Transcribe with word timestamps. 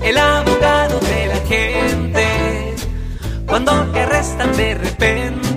El 0.00 0.16
abogado 0.16 0.98
de 1.00 1.26
la 1.26 1.40
gente. 1.46 2.74
Cuando 3.46 3.72
te 3.92 4.00
arrestan 4.00 4.56
de 4.56 4.74
repente 4.74 5.47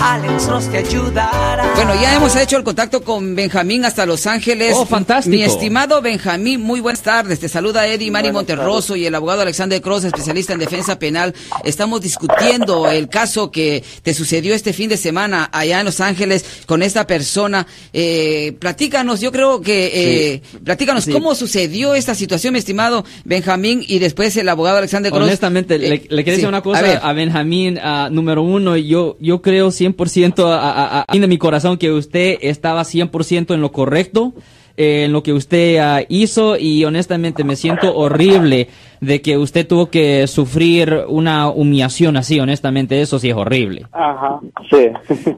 Alex 0.00 0.44
Cross 0.46 0.70
te 0.70 0.78
ayudará. 0.78 1.72
Bueno, 1.74 1.94
ya 2.00 2.14
hemos 2.14 2.36
hecho 2.36 2.56
el 2.58 2.64
contacto 2.64 3.02
con 3.02 3.34
Benjamín 3.34 3.84
hasta 3.84 4.04
Los 4.04 4.26
Ángeles. 4.26 4.74
Oh, 4.76 4.84
fantástico. 4.84 5.34
Mi 5.34 5.42
estimado 5.42 6.02
Benjamín, 6.02 6.60
muy 6.60 6.80
buenas 6.80 7.02
tardes. 7.02 7.40
Te 7.40 7.48
saluda 7.48 7.86
Eddie 7.86 8.10
Mari 8.10 8.30
Monterroso 8.30 8.94
y 8.94 9.06
el 9.06 9.14
abogado 9.14 9.42
Alexander 9.42 9.80
Cross, 9.80 10.04
especialista 10.04 10.52
en 10.52 10.58
defensa 10.58 10.98
penal. 10.98 11.34
Estamos 11.64 12.02
discutiendo 12.02 12.88
el 12.90 13.08
caso 13.08 13.50
que 13.50 13.82
te 14.02 14.12
sucedió 14.12 14.54
este 14.54 14.72
fin 14.72 14.88
de 14.90 14.96
semana 14.98 15.48
allá 15.52 15.80
en 15.80 15.86
Los 15.86 16.00
Ángeles 16.00 16.44
con 16.66 16.82
esta 16.82 17.06
persona. 17.06 17.66
Eh, 17.92 18.54
platícanos, 18.58 19.20
yo 19.20 19.32
creo 19.32 19.60
que, 19.62 19.90
eh, 20.34 20.42
platícanos 20.62 21.04
Sí. 21.04 21.12
cómo 21.12 21.34
sucedió 21.34 21.94
esta 21.94 22.14
situación, 22.14 22.52
mi 22.52 22.58
estimado 22.58 23.04
Benjamín, 23.24 23.82
y 23.86 23.98
después 23.98 24.36
el 24.36 24.48
abogado 24.48 24.78
Alexander 24.78 25.10
Cross. 25.10 25.24
Honestamente, 25.24 25.78
le, 25.78 25.86
Eh, 25.86 26.06
le 26.08 26.24
quería 26.24 26.24
sí, 26.24 26.30
decir 26.42 26.48
una 26.48 26.62
cosa 26.62 26.80
a 27.02 27.08
a, 27.10 27.12
Benjamín, 27.12 27.78
ah, 27.82 28.08
número 28.10 28.42
uno, 28.42 28.76
yo, 28.76 29.16
yo 29.20 29.40
creo 29.40 29.70
100% 29.94 30.44
a, 30.44 30.58
a, 30.60 30.98
a- 31.00 31.04
a- 31.08 31.16
de 31.18 31.26
mi 31.26 31.38
corazón 31.38 31.76
que 31.78 31.92
usted 31.92 32.38
estaba 32.42 32.82
100% 32.82 33.54
en 33.54 33.60
lo 33.60 33.72
correcto, 33.72 34.34
eh, 34.76 35.04
en 35.04 35.12
lo 35.12 35.22
que 35.22 35.32
usted 35.32 35.78
ah, 35.78 36.02
hizo 36.08 36.56
y 36.58 36.84
honestamente 36.84 37.44
me 37.44 37.56
siento 37.56 37.94
horrible 37.96 38.68
de 39.00 39.22
que 39.22 39.38
usted 39.38 39.66
tuvo 39.66 39.86
que 39.90 40.26
sufrir 40.26 41.04
una 41.08 41.48
humillación 41.48 42.16
así, 42.16 42.38
honestamente, 42.40 43.00
eso 43.00 43.18
sí 43.18 43.30
es 43.30 43.34
horrible. 43.36 43.86
Ajá, 43.92 44.40
sí. 44.70 44.88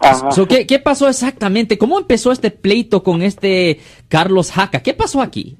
Ajá. 0.00 0.30
So, 0.30 0.46
¿qué, 0.46 0.64
¿Qué 0.66 0.78
pasó 0.78 1.08
exactamente? 1.08 1.76
¿Cómo 1.76 1.98
empezó 1.98 2.30
este 2.30 2.50
pleito 2.52 3.02
con 3.02 3.20
este 3.20 3.80
Carlos 4.08 4.52
Jaca? 4.52 4.80
¿Qué 4.80 4.94
pasó 4.94 5.20
aquí? 5.20 5.56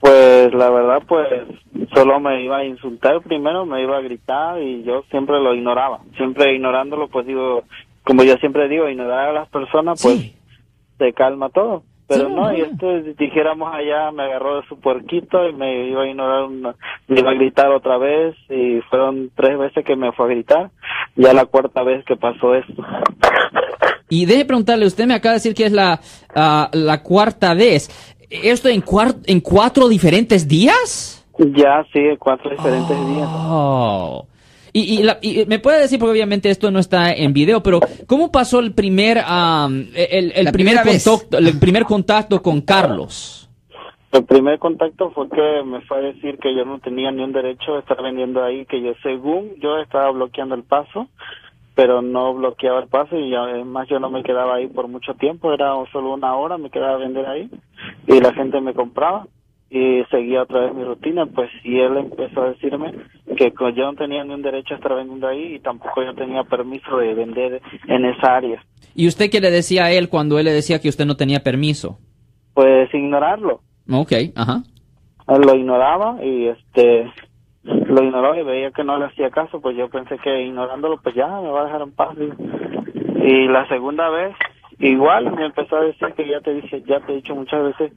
Pues 0.00 0.54
la 0.54 0.70
verdad, 0.70 1.02
pues 1.08 1.26
solo 1.92 2.20
me 2.20 2.42
iba 2.44 2.58
a 2.58 2.64
insultar 2.64 3.20
primero, 3.22 3.66
me 3.66 3.82
iba 3.82 3.96
a 3.96 4.00
gritar 4.00 4.62
y 4.62 4.84
yo 4.84 5.02
siempre 5.10 5.40
lo 5.40 5.54
ignoraba. 5.54 6.00
Siempre 6.16 6.54
ignorándolo, 6.54 7.08
pues 7.08 7.26
digo, 7.26 7.64
como 8.04 8.22
yo 8.22 8.36
siempre 8.36 8.68
digo, 8.68 8.88
ignorar 8.88 9.30
a 9.30 9.32
las 9.32 9.48
personas, 9.48 10.00
pues 10.00 10.18
Sí. 10.20 10.36
se 10.98 11.12
calma 11.12 11.48
todo. 11.50 11.82
Pero 12.06 12.28
Sí, 12.28 12.34
no, 12.34 12.50
y 12.56 12.62
ajá. 12.62 12.70
este, 12.72 13.14
dijéramos 13.22 13.74
allá, 13.74 14.10
me 14.12 14.22
agarró 14.22 14.60
de 14.62 14.66
su 14.68 14.80
puerquito 14.80 15.46
y 15.46 15.52
me 15.52 15.88
iba 15.88 16.04
a 16.04 16.06
ignorar, 16.06 16.44
una- 16.44 16.74
me 17.06 17.20
iba 17.20 17.30
a 17.32 17.34
gritar 17.34 17.70
otra 17.70 17.98
vez 17.98 18.34
y 18.48 18.80
fueron 18.88 19.30
tres 19.36 19.58
veces 19.58 19.84
que 19.84 19.94
me 19.96 20.12
fue 20.12 20.24
a 20.26 20.28
gritar. 20.30 20.70
Ya 21.16 21.34
la 21.34 21.44
cuarta 21.44 21.82
vez 21.82 22.04
que 22.06 22.16
pasó 22.16 22.54
esto. 22.54 22.82
Y 24.08 24.24
deje 24.24 24.46
preguntarle, 24.46 24.86
usted 24.86 25.06
me 25.06 25.14
acaba 25.14 25.32
de 25.34 25.36
decir 25.36 25.54
que 25.54 25.66
es 25.66 25.72
la, 25.72 26.00
ah, 26.34 26.70
la 26.72 27.02
cuarta 27.02 27.52
vez. 27.52 27.90
¿Esto 28.30 28.68
en, 28.68 28.82
cuar- 28.82 29.16
en 29.26 29.40
cuatro 29.40 29.88
diferentes 29.88 30.46
días? 30.46 31.24
Ya, 31.38 31.84
sí, 31.92 32.00
cuatro 32.18 32.50
diferentes 32.50 32.96
días. 33.08 33.28
Oh. 33.30 34.26
Y, 34.72 34.98
y, 35.00 35.02
la- 35.02 35.18
y 35.22 35.44
me 35.46 35.58
puede 35.58 35.80
decir, 35.80 35.98
porque 35.98 36.12
obviamente 36.12 36.50
esto 36.50 36.70
no 36.70 36.78
está 36.78 37.12
en 37.12 37.32
video, 37.32 37.62
pero 37.62 37.80
¿cómo 38.06 38.30
pasó 38.30 38.58
el 38.60 38.72
primer, 38.74 39.18
am, 39.24 39.86
el, 39.94 40.32
el 40.32 40.32
primer 40.32 40.52
primera 40.52 40.82
vez. 40.84 41.04
contacto, 41.04 41.38
el 41.38 41.58
primer 41.58 41.84
contacto 41.84 42.42
con 42.42 42.60
Carlos? 42.60 43.48
El 44.12 44.24
primer 44.24 44.58
contacto 44.58 45.10
fue 45.10 45.28
que 45.28 45.62
me 45.64 45.80
fue 45.82 45.98
a 45.98 46.00
decir 46.00 46.38
que 46.38 46.54
yo 46.54 46.64
no 46.64 46.78
tenía 46.80 47.10
ni 47.10 47.22
un 47.22 47.32
derecho 47.32 47.74
de 47.74 47.80
estar 47.80 48.02
vendiendo 48.02 48.42
ahí, 48.42 48.64
que 48.66 48.80
yo 48.82 48.92
según 49.02 49.50
yo 49.60 49.78
estaba 49.78 50.10
bloqueando 50.10 50.54
el 50.54 50.62
paso, 50.64 51.08
pero 51.78 52.02
no 52.02 52.34
bloqueaba 52.34 52.80
el 52.80 52.88
paso 52.88 53.16
y 53.16 53.32
además 53.36 53.86
yo 53.88 54.00
no 54.00 54.10
me 54.10 54.24
quedaba 54.24 54.56
ahí 54.56 54.66
por 54.66 54.88
mucho 54.88 55.14
tiempo, 55.14 55.52
era 55.52 55.74
solo 55.92 56.14
una 56.14 56.34
hora, 56.34 56.58
me 56.58 56.70
quedaba 56.70 56.94
a 56.94 56.98
vender 56.98 57.24
ahí 57.24 57.48
y 58.08 58.18
la 58.18 58.34
gente 58.34 58.60
me 58.60 58.74
compraba 58.74 59.28
y 59.70 60.02
seguía 60.10 60.42
otra 60.42 60.62
vez 60.62 60.74
mi 60.74 60.82
rutina, 60.82 61.26
pues 61.26 61.48
y 61.62 61.78
él 61.78 61.96
empezó 61.98 62.42
a 62.42 62.48
decirme 62.50 62.94
que 63.36 63.52
yo 63.76 63.84
no 63.84 63.94
tenía 63.94 64.24
ni 64.24 64.34
un 64.34 64.42
derecho 64.42 64.74
a 64.74 64.78
estar 64.78 64.92
vendiendo 64.92 65.28
ahí 65.28 65.54
y 65.54 65.60
tampoco 65.60 66.02
yo 66.02 66.16
tenía 66.16 66.42
permiso 66.42 66.96
de 66.96 67.14
vender 67.14 67.62
en 67.86 68.06
esa 68.06 68.38
área. 68.38 68.60
¿Y 68.96 69.06
usted 69.06 69.30
qué 69.30 69.40
le 69.40 69.52
decía 69.52 69.84
a 69.84 69.92
él 69.92 70.08
cuando 70.08 70.40
él 70.40 70.46
le 70.46 70.52
decía 70.52 70.80
que 70.80 70.88
usted 70.88 71.06
no 71.06 71.16
tenía 71.16 71.44
permiso? 71.44 72.00
Pues 72.54 72.92
ignorarlo. 72.92 73.60
Ok, 73.88 74.14
ajá. 74.34 74.64
Lo 75.28 75.54
ignoraba 75.54 76.18
y 76.24 76.48
este 76.48 77.08
lo 77.88 78.02
ignoró 78.02 78.34
y 78.34 78.42
veía 78.42 78.70
que 78.70 78.84
no 78.84 78.98
le 78.98 79.06
hacía 79.06 79.30
caso, 79.30 79.60
pues 79.60 79.76
yo 79.76 79.88
pensé 79.88 80.18
que 80.18 80.42
ignorándolo 80.42 80.98
pues 80.98 81.14
ya 81.14 81.26
me 81.26 81.50
va 81.50 81.62
a 81.62 81.64
dejar 81.64 81.82
en 81.82 81.92
paz. 81.92 82.16
Y, 83.22 83.48
la 83.48 83.66
segunda 83.68 84.08
vez 84.10 84.34
igual 84.78 85.32
me 85.32 85.46
empezó 85.46 85.76
a 85.76 85.84
decir 85.84 86.12
que 86.14 86.28
ya 86.28 86.40
te 86.40 86.54
dije, 86.54 86.82
ya 86.86 87.00
te 87.00 87.12
he 87.12 87.16
dicho 87.16 87.34
muchas 87.34 87.64
veces 87.64 87.92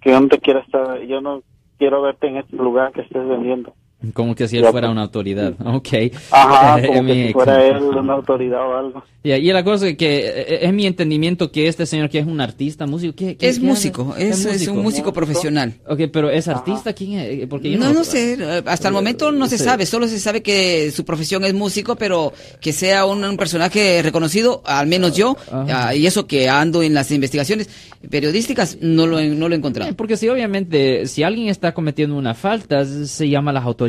que 0.00 0.10
yo 0.10 0.20
no 0.20 0.28
te 0.28 0.38
quiero 0.38 0.60
estar, 0.60 1.00
yo 1.00 1.20
no 1.20 1.42
quiero 1.78 2.02
verte 2.02 2.26
en 2.26 2.36
este 2.36 2.56
lugar 2.56 2.92
que 2.92 3.02
estés 3.02 3.26
vendiendo. 3.26 3.72
Como 4.14 4.34
que 4.36 4.46
si 4.46 4.56
él 4.56 4.62
Ya, 4.62 4.70
fuera 4.70 4.86
pues. 4.86 4.92
una 4.92 5.02
autoridad. 5.02 5.54
Ok. 5.64 5.88
Ajá, 6.30 6.78
Eh, 6.80 6.86
como 6.94 7.06
que 7.08 7.26
si 7.26 7.32
fuera 7.32 7.66
él 7.66 7.76
una 7.82 8.12
autoridad 8.12 8.60
o 8.60 8.76
algo. 8.76 9.02
Ya, 9.24 9.36
y 9.36 9.52
la 9.52 9.64
cosa 9.64 9.88
es 9.88 9.96
que 9.96 10.18
eh, 10.28 10.58
es 10.66 10.72
mi 10.72 10.86
entendimiento 10.86 11.50
que 11.50 11.66
este 11.66 11.84
señor 11.84 12.08
que 12.08 12.20
es 12.20 12.26
un 12.26 12.40
artista, 12.40 12.86
músico, 12.86 13.14
¿qué, 13.16 13.36
qué- 13.36 13.48
Es 13.48 13.58
qué 13.58 13.66
músico, 13.66 14.12
hace? 14.14 14.28
es, 14.28 14.44
es 14.46 14.68
un 14.68 14.78
músico 14.82 15.12
profesional. 15.12 15.74
Ok, 15.88 16.02
pero 16.12 16.30
¿es 16.30 16.46
artista? 16.46 16.92
¿Quién 16.92 17.18
es? 17.18 17.46
Porque 17.48 17.72
yo 17.72 17.78
No, 17.78 17.92
no 17.92 18.04
sé, 18.04 18.34
eh, 18.34 18.62
hasta 18.66 18.86
el 18.86 18.94
momento 18.94 19.32
no 19.32 19.48
se 19.48 19.58
Sí. 19.58 19.64
sabe, 19.64 19.84
solo 19.84 20.06
se 20.06 20.20
sabe 20.20 20.42
que 20.42 20.92
su 20.92 21.04
profesión 21.04 21.44
es 21.44 21.52
músico, 21.52 21.96
pero 21.96 22.32
que 22.60 22.72
sea 22.72 23.04
un, 23.04 23.24
un 23.24 23.36
personaje 23.36 24.00
reconocido, 24.02 24.62
al 24.64 24.86
menos 24.86 25.16
yo, 25.16 25.36
Ajá. 25.50 25.88
ah, 25.88 25.94
y 25.96 26.06
eso 26.06 26.28
que 26.28 26.48
ando 26.48 26.84
en 26.84 26.94
las 26.94 27.10
investigaciones 27.10 27.68
periodísticas, 28.08 28.78
no 28.80 29.08
lo, 29.08 29.18
he- 29.18 29.28
no 29.28 29.48
lo 29.48 29.54
he 29.56 29.58
encontrado. 29.58 29.90
Eh, 29.90 29.94
Porque 29.94 30.16
si 30.16 30.28
obviamente, 30.28 31.06
si 31.06 31.24
alguien 31.24 31.48
está 31.48 31.74
cometiendo 31.74 32.16
una 32.16 32.34
falta, 32.34 32.84
se 32.84 33.28
llama 33.28 33.50
a 33.50 33.54
las 33.54 33.64
autoridades, 33.64 33.87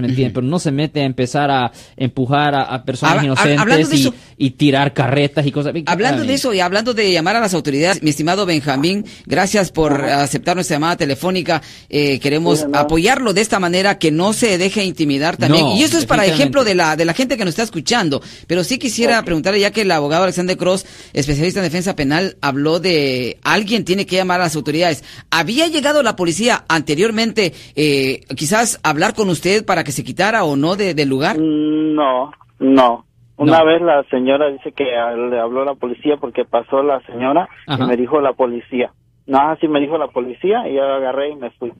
¿me 0.00 0.08
entiendes? 0.08 0.34
Pero 0.34 0.46
no 0.46 0.58
se 0.58 0.70
mete 0.70 1.00
a 1.00 1.04
empezar 1.04 1.50
a 1.50 1.72
empujar 1.96 2.54
a, 2.54 2.62
a 2.62 2.84
personas 2.84 3.14
Habla- 3.16 3.24
inocentes 3.26 3.92
y, 3.98 4.00
eso- 4.02 4.14
y 4.36 4.50
tirar 4.50 4.94
carretas 4.94 5.46
y 5.46 5.52
cosas. 5.52 5.74
Hablando 5.86 6.24
de 6.24 6.34
eso 6.34 6.52
y 6.54 6.60
hablando 6.60 6.94
de 6.94 7.12
llamar 7.12 7.36
a 7.36 7.40
las 7.40 7.54
autoridades, 7.54 8.02
mi 8.02 8.10
estimado 8.10 8.46
Benjamín, 8.46 9.04
gracias 9.26 9.70
por 9.72 10.04
aceptar 10.04 10.54
nuestra 10.56 10.76
llamada 10.76 10.96
telefónica. 10.96 11.62
Eh, 11.88 12.18
queremos 12.20 12.66
apoyarlo 12.72 13.32
de 13.32 13.40
esta 13.40 13.58
manera 13.58 13.98
que 13.98 14.10
no 14.10 14.32
se 14.32 14.58
deje 14.58 14.84
intimidar 14.84 15.36
también. 15.36 15.64
No, 15.64 15.76
y 15.76 15.82
eso 15.82 15.98
es 15.98 16.06
para 16.06 16.24
ejemplo 16.26 16.64
de 16.64 16.74
la 16.74 16.96
de 16.96 17.04
la 17.04 17.14
gente 17.14 17.36
que 17.36 17.44
nos 17.44 17.52
está 17.52 17.62
escuchando. 17.62 18.22
Pero 18.46 18.64
sí 18.64 18.78
quisiera 18.78 19.22
preguntarle 19.24 19.60
ya 19.60 19.70
que 19.70 19.82
el 19.82 19.90
abogado 19.90 20.24
Alexander 20.24 20.56
Cross, 20.56 20.84
especialista 21.12 21.60
en 21.60 21.64
defensa 21.64 21.96
penal, 21.96 22.36
habló 22.40 22.80
de 22.80 23.38
alguien 23.42 23.84
tiene 23.84 24.06
que 24.06 24.16
llamar 24.16 24.40
a 24.40 24.44
las 24.44 24.56
autoridades. 24.56 25.02
¿Había 25.30 25.66
llegado 25.68 26.02
la 26.02 26.16
policía 26.16 26.64
anteriormente, 26.68 27.52
eh, 27.76 28.20
quizás 28.36 28.78
hablar 28.82 29.14
con 29.14 29.28
usted 29.30 29.39
para 29.66 29.84
que 29.84 29.92
se 29.92 30.04
quitara 30.04 30.44
o 30.44 30.56
no 30.56 30.76
de- 30.76 30.94
del 30.94 31.08
lugar? 31.08 31.36
No, 31.38 32.30
no. 32.58 33.04
Una 33.36 33.60
No. 33.60 33.64
vez 33.64 33.80
la 33.80 34.02
señora 34.10 34.50
dice 34.50 34.72
que 34.72 34.84
le 34.84 35.40
habló 35.40 35.64
la 35.64 35.74
policía 35.74 36.16
porque 36.18 36.44
pasó 36.44 36.82
la 36.82 37.00
señora 37.06 37.48
Ajá. 37.66 37.84
y 37.84 37.86
me 37.86 37.96
dijo 37.96 38.20
la 38.20 38.32
policía. 38.34 38.92
No, 39.26 39.38
así 39.50 39.66
me 39.68 39.80
dijo 39.80 39.96
la 39.96 40.08
policía 40.08 40.68
y 40.68 40.74
yo 40.74 40.84
agarré 40.84 41.30
y 41.30 41.36
me 41.36 41.50
fui. 41.52 41.72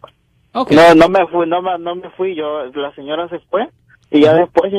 No, 0.54 0.94
no 0.94 1.09
me 1.09 1.26
fui, 1.26 1.47
no, 1.47 1.60
me- 1.62 1.78
no 1.78 1.94
me 1.97 2.09
fui 2.10 2.34
yo. 2.34 2.65
La 2.75 2.94
señora 2.94 3.28
se 3.28 3.38
fue 3.50 3.69
y 4.10 4.21
ya 4.21 4.32
después 4.34 4.72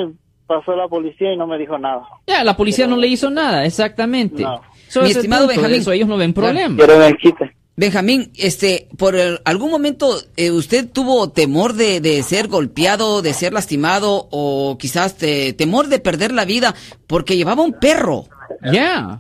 pasó 0.48 0.75
la 0.75 0.88
policía 0.88 1.31
y 1.34 1.38
no 1.38 1.48
me 1.48 1.58
dijo 1.58 1.78
nada. 1.78 2.02
Ya, 2.28 2.44
la 2.44 2.58
policía 2.58 2.88
no 2.88 2.98
le 2.98 3.08
hizo 3.08 3.30
nada, 3.30 3.63
exactamente. 3.66 4.44
No. 4.44 4.62
So, 4.90 5.02
Mi 5.03 5.12
estimado 5.12 5.48
Benjamín. 5.48 5.78
eso, 5.78 5.92
ellos 5.94 6.08
no 6.09 6.18
ven 6.18 6.34
problema. 6.34 6.75
Quiero 6.75 7.02
el 7.02 7.16
quite. 7.18 7.56
Benjamín, 7.81 8.31
este, 8.36 8.88
por 8.96 9.16
el- 9.16 9.40
algún 9.44 9.72
momento 9.72 10.16
eh, 10.38 10.52
usted 10.52 10.88
tuvo 10.88 11.31
temor 11.31 11.74
de, 11.74 12.00
de 12.00 12.22
ser 12.22 12.47
golpeado, 12.47 13.24
de 13.24 13.34
ser 13.34 13.53
lastimado 13.53 14.28
o 14.30 14.78
quizás 14.80 15.18
te- 15.18 15.53
temor 15.53 15.88
de 15.88 15.97
perder 15.97 16.31
la 16.31 16.46
vida 16.46 16.75
porque 17.08 17.36
llevaba 17.38 17.64
un 17.64 17.74
perro. 17.74 18.25
Ya. 18.72 19.19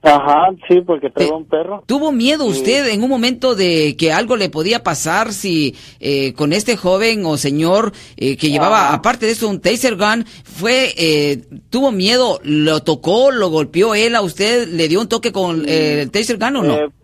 Ajá, 0.00 0.48
sí, 0.66 0.80
porque 0.80 1.08
Eh, 1.14 1.28
un 1.30 1.44
perro. 1.44 1.84
¿Tuvo 1.84 2.10
miedo 2.10 2.46
usted 2.46 2.88
en 2.88 3.02
un 3.02 3.10
momento 3.10 3.54
de 3.54 3.94
que 3.98 4.14
algo 4.14 4.34
le 4.36 4.48
podía 4.48 4.82
pasar 4.82 5.34
si 5.34 5.76
eh, 6.00 6.32
con 6.32 6.54
este 6.54 6.78
joven 6.78 7.26
o 7.26 7.36
señor 7.36 7.92
eh, 8.16 8.38
que 8.38 8.48
llevaba, 8.50 8.94
aparte 8.94 9.26
de 9.26 9.32
eso, 9.32 9.46
un 9.46 9.60
taser 9.60 9.96
gun, 9.96 10.24
fue, 10.42 10.94
eh, 10.96 11.42
tuvo 11.68 11.92
miedo, 11.92 12.40
lo 12.44 12.82
tocó, 12.82 13.30
lo 13.30 13.50
golpeó 13.50 13.94
él 13.94 14.14
a 14.16 14.22
usted, 14.22 14.68
le 14.68 14.88
dio 14.88 15.02
un 15.02 15.08
toque 15.08 15.32
con 15.32 15.68
eh, 15.68 16.00
el 16.00 16.10
taser 16.10 16.38
gun 16.38 16.56
o 16.56 16.62
no? 16.62 16.99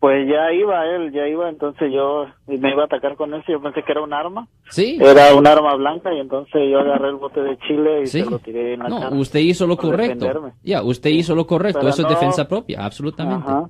Pues 0.00 0.28
ya 0.28 0.52
iba 0.52 0.86
él, 0.86 1.10
ya 1.12 1.26
iba, 1.26 1.48
entonces 1.48 1.92
yo 1.92 2.26
me 2.46 2.70
iba 2.70 2.82
a 2.82 2.86
atacar 2.86 3.16
con 3.16 3.34
eso. 3.34 3.50
Yo 3.50 3.60
pensé 3.60 3.82
que 3.82 3.90
era 3.90 4.00
un 4.00 4.12
arma. 4.12 4.46
Sí. 4.70 4.96
Era 5.00 5.34
un 5.34 5.44
arma 5.44 5.74
blanca 5.74 6.14
y 6.14 6.20
entonces 6.20 6.70
yo 6.70 6.78
agarré 6.78 7.08
el 7.08 7.16
bote 7.16 7.40
de 7.42 7.58
chile 7.66 8.02
y 8.02 8.06
Sí. 8.06 8.22
se 8.22 8.30
lo 8.30 8.38
tiré 8.38 8.74
en 8.74 8.80
la 8.80 8.88
No, 8.88 9.00
cara. 9.00 9.16
usted 9.16 9.40
hizo 9.40 9.66
lo 9.66 9.76
correcto. 9.76 10.52
Ya, 10.62 10.82
usted 10.84 11.10
hizo 11.10 11.34
lo 11.34 11.46
correcto. 11.48 11.80
Pero 11.80 11.90
Eso 11.90 12.02
es 12.02 12.08
defensa 12.08 12.46
propia, 12.46 12.84
absolutamente. 12.84 13.48
Ajá. 13.48 13.68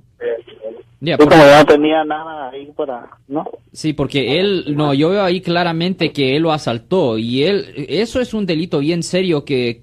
Ya, 1.01 1.13
Y 1.13 1.17
por- 1.17 1.29
como 1.29 1.43
yo 1.43 1.55
no 1.59 1.65
tenía 1.65 2.03
nada 2.03 2.49
ahí 2.49 2.69
para, 2.75 3.09
¿no? 3.29 3.45
Sí, 3.71 3.93
porque 3.93 4.39
él, 4.39 4.65
no, 4.75 4.93
yo 4.93 5.09
veo 5.09 5.23
ahí 5.23 5.39
claramente 5.39 6.11
que 6.11 6.35
él 6.35 6.43
lo 6.43 6.51
asaltó 6.51 7.17
y 7.17 7.43
él, 7.43 7.85
eso 7.87 8.19
es 8.19 8.33
un 8.33 8.45
delito 8.45 8.79
bien 8.79 9.01
serio 9.01 9.45
que. 9.45 9.79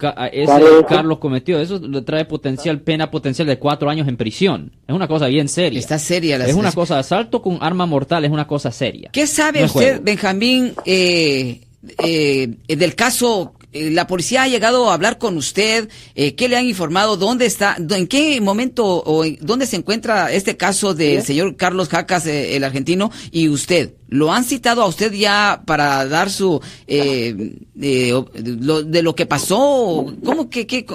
Carlos 0.88 1.18
cometió. 1.18 1.58
Eso 1.58 1.78
le 1.78 2.02
trae 2.02 2.24
potencial, 2.26 2.80
pena 2.80 3.10
potencial 3.10 3.46
de 3.46 3.58
cuatro 3.58 3.88
años 3.88 4.06
en 4.08 4.16
prisión. 4.16 4.72
Es 4.86 4.94
una 4.94 5.08
cosa 5.08 5.26
bien 5.28 5.48
seria. 5.48 5.78
Está 5.78 5.98
seria 5.98 6.38
la 6.38 6.46
es 6.46 6.54
una 6.54 6.72
cosa, 6.72 6.98
asalto 6.98 7.40
con 7.40 7.58
arma 7.60 7.86
mortal 7.86 8.24
es 8.24 8.30
una 8.30 8.46
cosa 8.46 8.70
seria. 8.70 9.10
¿Qué 9.12 9.26
sabe 9.26 9.60
No 9.60 9.66
usted, 9.66 9.88
juego. 9.88 10.02
Benjamín, 10.04 10.72
eh, 10.84 11.60
eh, 12.04 12.48
del 12.68 12.94
caso? 12.94 13.54
Eh, 13.72 13.90
¿La 13.90 14.06
policía 14.06 14.42
ha 14.44 14.48
llegado 14.48 14.90
a 14.90 14.94
hablar 14.94 15.18
con 15.18 15.36
usted? 15.36 15.88
Eh, 16.14 16.34
¿Qué 16.34 16.48
le 16.48 16.56
han 16.56 16.66
informado? 16.66 17.16
¿Dónde 17.16 17.46
está? 17.46 17.76
¿En 17.78 18.06
qué 18.06 18.40
momento 18.40 18.84
o 18.86 19.24
en- 19.24 19.38
dónde 19.40 19.66
se 19.66 19.76
encuentra 19.76 20.30
este 20.32 20.56
caso 20.56 20.94
del 20.94 21.22
señor 21.22 21.56
Carlos 21.56 21.88
Jacas, 21.88 22.26
eh, 22.26 22.56
el 22.56 22.64
argentino, 22.64 23.10
y 23.32 23.48
usted? 23.48 23.94
¿Lo 24.08 24.32
han 24.32 24.44
citado 24.44 24.82
a 24.82 24.86
usted 24.86 25.12
ya 25.12 25.62
para 25.66 26.06
dar 26.06 26.30
su... 26.30 26.60
eh, 26.86 27.54
eh, 27.80 28.12
lo- 28.60 28.82
de 28.82 29.02
lo 29.02 29.14
que 29.14 29.26
pasó? 29.26 30.06
¿Cómo 30.24 30.48
que...? 30.50 30.66
que 30.66 30.86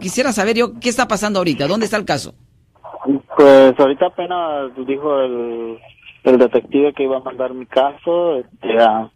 quisiera 0.00 0.32
saber 0.32 0.56
yo 0.56 0.80
qué 0.80 0.88
está 0.88 1.06
pasando 1.06 1.38
ahorita. 1.38 1.66
¿Dónde 1.68 1.84
está 1.86 1.96
el 1.96 2.04
caso? 2.04 2.34
Pues 3.36 3.78
ahorita 3.78 4.06
apenas 4.06 4.72
dijo 4.86 5.20
el, 5.20 5.78
el 6.24 6.38
detective 6.38 6.92
que 6.92 7.04
iba 7.04 7.18
a 7.18 7.20
mandar 7.20 7.54
mi 7.54 7.66
caso 7.66 8.38
este, 8.38 8.78
a- 8.80 9.10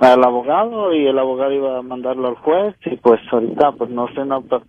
al 0.00 0.24
abogado 0.24 0.94
y 0.94 1.06
el 1.06 1.18
abogado 1.18 1.52
iba 1.52 1.78
a 1.78 1.82
mandarlo 1.82 2.28
al 2.28 2.36
juez 2.36 2.74
y 2.86 2.96
pues 2.96 3.20
ahorita 3.30 3.72
pues 3.72 3.90
no 3.90 4.06
sé, 4.14 4.24
no, 4.24 4.40
pues, 4.42 4.62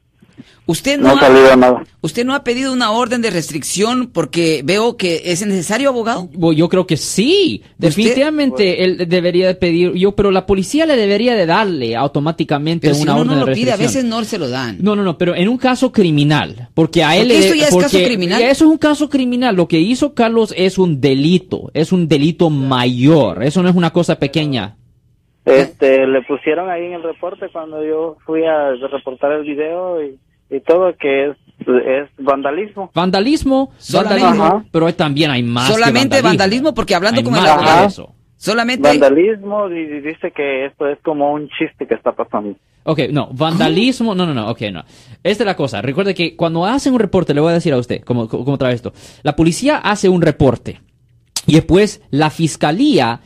¿Usted 0.65 0.99
no 0.99 1.13
no, 1.15 1.21
ha 1.21 1.55
nada. 1.55 1.83
¿Usted 2.01 2.25
no 2.25 2.33
ha 2.33 2.43
pedido 2.43 2.73
una 2.73 2.91
orden 2.91 3.21
de 3.21 3.29
restricción 3.29 4.07
porque 4.11 4.61
veo 4.63 4.97
que 4.97 5.21
es 5.25 5.45
necesario, 5.45 5.89
abogado? 5.89 6.29
Bueno, 6.33 6.53
Yo 6.57 6.67
creo 6.69 6.87
que 6.87 6.97
sí, 6.97 7.61
definitivamente 7.77 8.83
él 8.83 9.07
debería 9.07 9.45
de 9.47 9.55
pedir, 9.55 9.93
yo, 9.93 10.13
pero 10.13 10.31
la 10.31 10.45
policía 10.47 10.85
le 10.87 10.95
debería 10.95 11.35
de 11.35 11.45
darle 11.45 11.95
automáticamente 11.95 12.87
Pero 12.87 12.95
si 12.95 13.03
una 13.03 13.13
uno 13.13 13.21
orden 13.21 13.33
no 13.39 13.45
de 13.45 13.51
lo 13.51 13.55
pide, 13.55 13.71
a 13.71 13.75
restricción. 13.75 14.03
veces 14.09 14.19
no 14.19 14.23
se 14.23 14.37
lo 14.39 14.49
dan. 14.49 14.77
No, 14.81 14.95
no, 14.95 15.03
no, 15.03 15.17
pero 15.17 15.35
en 15.35 15.47
un 15.47 15.57
caso 15.57 15.91
criminal, 15.91 16.69
porque 16.73 17.03
a 17.03 17.15
él 17.17 17.27
Porque 17.27 17.33
le- 17.39 17.45
esto 17.45 17.55
ya 17.55 17.67
es 17.67 17.75
caso 17.75 17.89
porque 17.97 18.05
criminal. 18.05 18.41
Eso 18.41 18.65
es 18.65 18.71
un 18.71 18.77
caso 18.77 19.09
criminal. 19.09 19.55
Lo 19.55 19.67
que 19.67 19.79
hizo 19.79 20.13
Carlos 20.15 20.53
es 20.57 20.77
un 20.79 20.99
delito, 21.01 21.69
es 21.73 21.91
un 21.91 22.07
delito 22.07 22.49
mayor. 22.49 23.43
Eso 23.43 23.61
no 23.61 23.69
es 23.69 23.75
una 23.75 23.91
cosa 23.91 24.17
pequeña. 24.17 24.77
Este, 25.45 26.05
le 26.05 26.21
pusieron 26.23 26.69
ahí 26.69 26.85
en 26.85 26.93
el 26.93 27.03
reporte 27.03 27.47
cuando 27.51 27.83
yo 27.83 28.17
fui 28.25 28.43
a 28.45 28.71
reportar 28.91 29.31
el 29.31 29.43
video 29.43 30.03
y, 30.03 30.19
y 30.49 30.59
todo 30.61 30.93
que 30.97 31.29
es, 31.29 31.37
es 31.67 32.09
vandalismo. 32.19 32.91
Vandalismo, 32.93 33.71
Solamente- 33.77 34.21
vandalismo, 34.23 34.45
Ajá. 34.45 34.65
pero 34.71 34.93
también 34.93 35.31
hay 35.31 35.41
más. 35.43 35.67
que 35.67 35.73
Solamente 35.73 36.21
vandalismo, 36.21 36.73
porque 36.73 36.93
hablando 36.95 37.19
Hay 37.19 37.25
con 37.25 37.35
el 37.35 37.45
abogado, 37.45 37.87
eso. 37.87 38.13
solamente 38.37 38.87
Vandalismo 38.87 39.67
y 39.69 40.01
dice 40.01 40.31
que 40.31 40.65
esto 40.67 40.87
es 40.87 40.99
como 41.03 41.33
un 41.33 41.49
chiste 41.49 41.87
que 41.87 41.95
está 41.95 42.11
pasando. 42.11 42.55
Ok, 42.83 42.99
no, 43.11 43.29
vandalismo, 43.31 44.15
no, 44.15 44.25
no, 44.25 44.33
no, 44.33 44.49
ok, 44.49 44.61
no. 44.71 44.83
Esta 45.23 45.43
es 45.43 45.45
la 45.45 45.55
cosa. 45.55 45.81
Recuerde 45.83 46.15
que 46.15 46.35
cuando 46.35 46.65
hacen 46.65 46.93
un 46.93 46.99
reporte, 46.99 47.33
le 47.33 47.41
voy 47.41 47.51
a 47.51 47.55
decir 47.55 47.73
a 47.73 47.77
usted, 47.77 48.01
como, 48.03 48.27
como 48.27 48.57
trae 48.57 48.73
esto. 48.73 48.91
La 49.23 49.35
policía 49.35 49.77
hace 49.77 50.09
un 50.09 50.21
reporte 50.21 50.81
y 51.47 51.53
después 51.53 52.01
la 52.11 52.29
fiscalía 52.31 53.21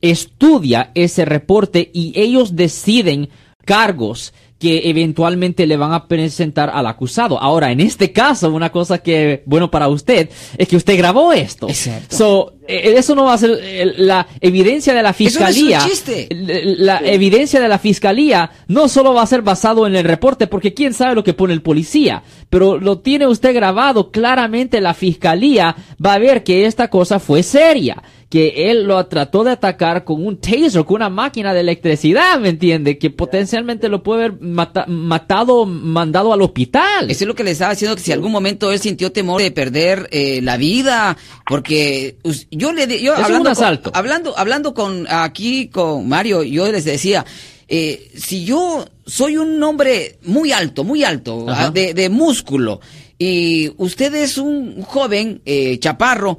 estudia 0.00 0.90
ese 0.94 1.24
reporte 1.24 1.90
y 1.92 2.12
ellos 2.18 2.56
deciden 2.56 3.28
cargos 3.64 4.32
que 4.60 4.90
eventualmente 4.90 5.66
le 5.66 5.78
van 5.78 5.94
a 5.94 6.06
presentar 6.06 6.68
al 6.68 6.86
acusado. 6.86 7.40
Ahora, 7.40 7.72
en 7.72 7.80
este 7.80 8.12
caso, 8.12 8.52
una 8.52 8.70
cosa 8.70 8.98
que, 8.98 9.42
bueno 9.46 9.70
para 9.70 9.88
usted, 9.88 10.28
es 10.58 10.68
que 10.68 10.76
usted 10.76 10.98
grabó 10.98 11.32
esto. 11.32 11.66
Es 11.66 11.78
cierto. 11.78 12.14
So, 12.14 12.52
eh, 12.68 12.92
eso 12.98 13.14
no 13.14 13.24
va 13.24 13.32
a 13.32 13.38
ser 13.38 13.58
eh, 13.62 13.94
la 13.96 14.26
evidencia 14.38 14.92
de 14.92 15.02
la 15.02 15.10
Eso 15.10 15.22
no 15.22 15.28
es 15.28 15.36
un 15.36 15.46
fiscalía. 15.46 15.78
chiste. 15.88 16.28
La 16.30 16.98
evidencia 16.98 17.58
de 17.58 17.68
la 17.68 17.78
fiscalía 17.78 18.50
no 18.68 18.88
solo 18.88 19.14
va 19.14 19.22
a 19.22 19.26
ser 19.26 19.40
basado 19.40 19.86
en 19.86 19.96
el 19.96 20.04
reporte, 20.04 20.46
porque 20.46 20.74
quién 20.74 20.92
sabe 20.92 21.14
lo 21.14 21.24
que 21.24 21.32
pone 21.32 21.54
el 21.54 21.62
policía, 21.62 22.22
pero 22.50 22.78
lo 22.78 22.98
tiene 22.98 23.26
usted 23.26 23.54
grabado, 23.54 24.10
claramente 24.10 24.82
la 24.82 24.92
fiscalía 24.92 25.74
va 26.04 26.12
a 26.12 26.18
ver 26.18 26.44
que 26.44 26.66
esta 26.66 26.88
cosa 26.88 27.18
fue 27.18 27.42
seria, 27.42 28.02
que 28.30 28.70
él 28.70 28.84
lo 28.84 29.04
trató 29.06 29.42
de 29.42 29.50
atacar 29.50 30.04
con 30.04 30.24
un 30.24 30.38
taser, 30.40 30.84
con 30.84 30.94
una 30.96 31.10
máquina 31.10 31.52
de 31.52 31.60
electricidad, 31.60 32.38
¿me 32.38 32.50
entiende? 32.50 32.96
Que 32.96 33.10
potencialmente 33.10 33.88
lo 33.88 34.04
puede 34.04 34.26
haber 34.26 34.40
mata- 34.40 34.86
matado, 34.86 35.66
mandado 35.66 36.32
al 36.32 36.40
hospital. 36.40 37.10
Eso 37.10 37.24
es 37.24 37.28
lo 37.28 37.34
que 37.34 37.42
le 37.42 37.50
estaba 37.50 37.72
diciendo, 37.72 37.96
que 37.96 38.02
si 38.02 38.12
algún 38.12 38.30
momento 38.30 38.70
él 38.70 38.78
sintió 38.78 39.10
temor 39.10 39.42
de 39.42 39.50
perder 39.50 40.08
eh, 40.12 40.40
la 40.42 40.56
vida, 40.56 41.16
porque 41.44 42.18
yo 42.52 42.72
le 42.72 42.86
yo 43.02 43.14
Es 43.14 43.18
un 43.28 43.46
hablando. 43.48 43.82
Con, 43.82 43.96
hablando 43.96 44.38
hablando 44.38 44.74
con 44.74 45.06
aquí 45.10 45.66
con 45.66 46.08
Mario, 46.08 46.44
yo 46.44 46.70
les 46.70 46.84
decía, 46.84 47.26
eh, 47.66 48.10
si 48.14 48.44
yo 48.44 48.84
soy 49.06 49.38
un 49.38 49.60
hombre 49.60 50.18
muy 50.24 50.52
alto, 50.52 50.84
muy 50.84 51.02
alto, 51.02 51.46
de, 51.74 51.94
de 51.94 52.08
músculo, 52.08 52.80
y 53.18 53.72
usted 53.76 54.14
es 54.14 54.38
un 54.38 54.82
joven 54.82 55.42
eh, 55.44 55.78
chaparro, 55.80 56.38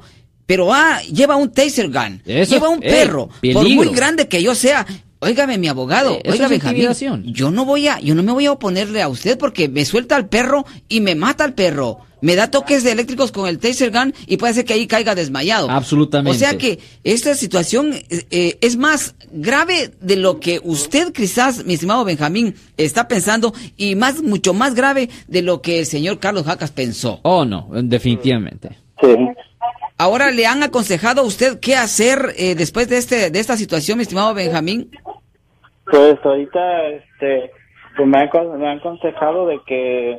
pero 0.52 0.70
ah, 0.70 1.00
lleva 1.10 1.36
un 1.36 1.50
taser 1.50 1.88
gun, 1.88 2.20
Eso 2.26 2.52
lleva 2.54 2.68
un 2.68 2.82
ey, 2.82 2.90
perro, 2.90 3.30
por 3.54 3.66
muy 3.66 3.88
grande 3.88 4.28
que 4.28 4.42
yo 4.42 4.54
sea, 4.54 4.84
óigame 5.18 5.56
mi 5.56 5.66
abogado, 5.66 6.18
Eh, 6.22 6.30
Benjamín, 6.30 6.60
intimidación. 6.62 7.24
yo 7.24 7.50
no 7.50 7.64
voy 7.64 7.88
a, 7.88 7.98
yo 8.00 8.14
no 8.14 8.22
me 8.22 8.32
voy 8.32 8.44
a 8.44 8.52
oponerle 8.52 9.00
a 9.00 9.08
usted 9.08 9.38
porque 9.38 9.70
me 9.70 9.86
suelta 9.86 10.14
al 10.14 10.28
perro 10.28 10.66
y 10.90 11.00
me 11.00 11.14
mata 11.14 11.44
al 11.44 11.54
perro. 11.54 12.00
Me 12.20 12.36
da 12.36 12.50
toques 12.50 12.84
de 12.84 12.92
eléctricos 12.92 13.32
con 13.32 13.48
el 13.48 13.58
taser 13.58 13.90
gun 13.92 14.12
y 14.26 14.36
puede 14.36 14.52
ser 14.52 14.66
que 14.66 14.74
ahí 14.74 14.86
caiga 14.86 15.14
desmayado. 15.14 15.70
Absolutamente. 15.70 16.36
O 16.36 16.38
sea 16.38 16.58
que 16.58 16.78
esta 17.02 17.34
situación 17.34 17.94
eh, 17.94 18.26
eh, 18.30 18.58
es 18.60 18.76
más 18.76 19.14
grave 19.32 19.92
de 20.02 20.16
lo 20.16 20.38
que 20.38 20.60
usted 20.62 21.14
quizás, 21.14 21.64
mi 21.64 21.72
estimado 21.74 22.04
Benjamín, 22.04 22.54
está 22.76 23.08
pensando 23.08 23.54
y 23.78 23.94
más, 23.94 24.22
mucho 24.22 24.52
más 24.52 24.74
grave 24.74 25.08
de 25.28 25.40
lo 25.40 25.62
que 25.62 25.78
el 25.78 25.86
señor 25.86 26.18
Carlos 26.18 26.44
Jacas 26.44 26.72
pensó. 26.72 27.20
Oh, 27.22 27.46
no, 27.46 27.70
definitivamente. 27.72 28.68
Sí. 29.00 29.08
Ahora 30.02 30.32
le 30.32 30.46
han 30.46 30.64
aconsejado 30.64 31.20
a 31.20 31.24
usted 31.24 31.60
qué 31.60 31.76
hacer 31.76 32.34
eh, 32.36 32.56
después 32.56 32.88
de 32.88 32.96
este, 32.96 33.30
de 33.30 33.38
esta 33.38 33.56
situación, 33.56 33.98
mi 33.98 34.02
estimado 34.02 34.34
Benjamín. 34.34 34.90
Pues 35.84 36.18
ahorita, 36.24 36.88
este, 36.88 37.52
pues 37.96 38.08
me 38.08 38.18
han, 38.18 38.58
me 38.58 38.68
han 38.68 38.78
aconsejado 38.78 39.46
de 39.46 39.60
que 39.64 40.18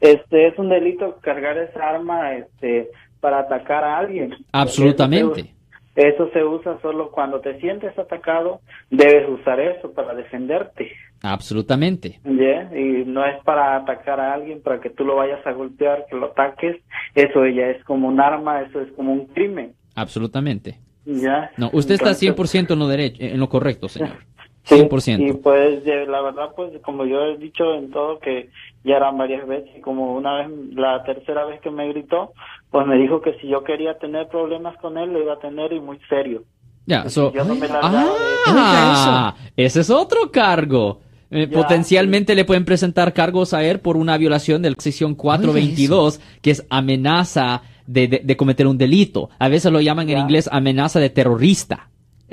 este 0.00 0.48
es 0.48 0.58
un 0.58 0.70
delito 0.70 1.18
cargar 1.20 1.58
esa 1.58 1.90
arma, 1.90 2.32
este, 2.32 2.88
para 3.20 3.40
atacar 3.40 3.84
a 3.84 3.98
alguien. 3.98 4.34
Absolutamente. 4.50 5.54
Eso 5.94 6.30
se 6.32 6.42
usa 6.42 6.78
solo 6.80 7.10
cuando 7.10 7.40
te 7.40 7.60
sientes 7.60 7.98
atacado, 7.98 8.60
debes 8.90 9.28
usar 9.28 9.60
eso 9.60 9.92
para 9.92 10.14
defenderte. 10.14 10.90
Absolutamente. 11.22 12.18
Y 12.24 13.04
no 13.04 13.24
es 13.26 13.42
para 13.44 13.76
atacar 13.76 14.18
a 14.18 14.32
alguien, 14.32 14.62
para 14.62 14.80
que 14.80 14.90
tú 14.90 15.04
lo 15.04 15.16
vayas 15.16 15.46
a 15.46 15.52
golpear, 15.52 16.06
que 16.08 16.16
lo 16.16 16.26
ataques. 16.26 16.76
Eso 17.14 17.46
ya 17.46 17.68
es 17.68 17.84
como 17.84 18.08
un 18.08 18.20
arma, 18.20 18.62
eso 18.62 18.80
es 18.80 18.90
como 18.92 19.12
un 19.12 19.26
crimen. 19.26 19.74
Absolutamente. 19.94 20.78
¿ya? 21.04 21.50
No, 21.56 21.70
usted 21.72 21.94
Entonces, 21.94 22.22
está 22.22 22.34
100% 22.34 22.72
en 22.72 22.78
lo, 22.78 22.88
derecho, 22.88 23.22
en 23.22 23.40
lo 23.40 23.48
correcto, 23.48 23.88
señor. 23.88 24.16
Sí, 24.64 24.76
100%. 24.76 25.20
Y 25.28 25.32
pues 25.34 25.84
de- 25.84 26.06
la 26.06 26.20
verdad, 26.22 26.50
pues 26.54 26.70
como 26.84 27.04
yo 27.04 27.20
he 27.24 27.36
dicho 27.36 27.74
en 27.74 27.90
todo 27.90 28.18
que 28.20 28.50
ya 28.84 28.96
eran 28.96 29.18
varias 29.18 29.46
veces, 29.46 29.70
y 29.76 29.80
como 29.80 30.14
una 30.14 30.36
vez, 30.38 30.48
la 30.74 31.02
tercera 31.04 31.44
vez 31.44 31.60
que 31.60 31.70
me 31.70 31.88
gritó, 31.88 32.32
pues 32.70 32.86
me 32.86 32.96
dijo 32.96 33.20
que 33.20 33.34
si 33.40 33.48
yo 33.48 33.64
quería 33.64 33.98
tener 33.98 34.28
problemas 34.28 34.76
con 34.78 34.98
él, 34.98 35.12
lo 35.12 35.20
iba 35.22 35.34
a 35.34 35.38
tener 35.40 35.72
y 35.72 35.80
muy 35.80 35.98
serio. 36.08 36.44
Ya, 36.86 37.08
so- 37.08 37.32
Yo 37.32 37.44
no 37.44 37.54
me 37.54 37.68
largaba 37.68 38.02
de- 38.04 38.08
ah, 38.48 39.34
ese 39.56 39.80
es 39.80 39.90
otro 39.90 40.30
cargo. 40.30 41.00
Eh, 41.30 41.48
Ya, 41.50 41.56
potencialmente 41.56 42.34
le 42.34 42.44
pueden 42.44 42.64
presentar 42.64 43.12
cargos 43.14 43.54
a 43.54 43.64
él 43.64 43.80
por 43.80 43.96
una 43.96 44.18
violación 44.18 44.60
de 44.62 44.70
la 44.70 44.76
sección 44.78 45.14
422, 45.14 46.20
que 46.42 46.50
es 46.50 46.66
amenaza 46.70 47.62
de, 47.86 48.06
de- 48.06 48.20
de 48.22 48.36
cometer 48.36 48.66
un 48.66 48.76
delito. 48.78 49.30
A 49.38 49.48
veces 49.48 49.72
lo 49.72 49.80
llaman 49.80 50.08
en 50.10 50.16
Ya. 50.16 50.20
inglés 50.22 50.48
amenaza 50.52 51.00
de 51.00 51.08
terrorista. 51.10 51.88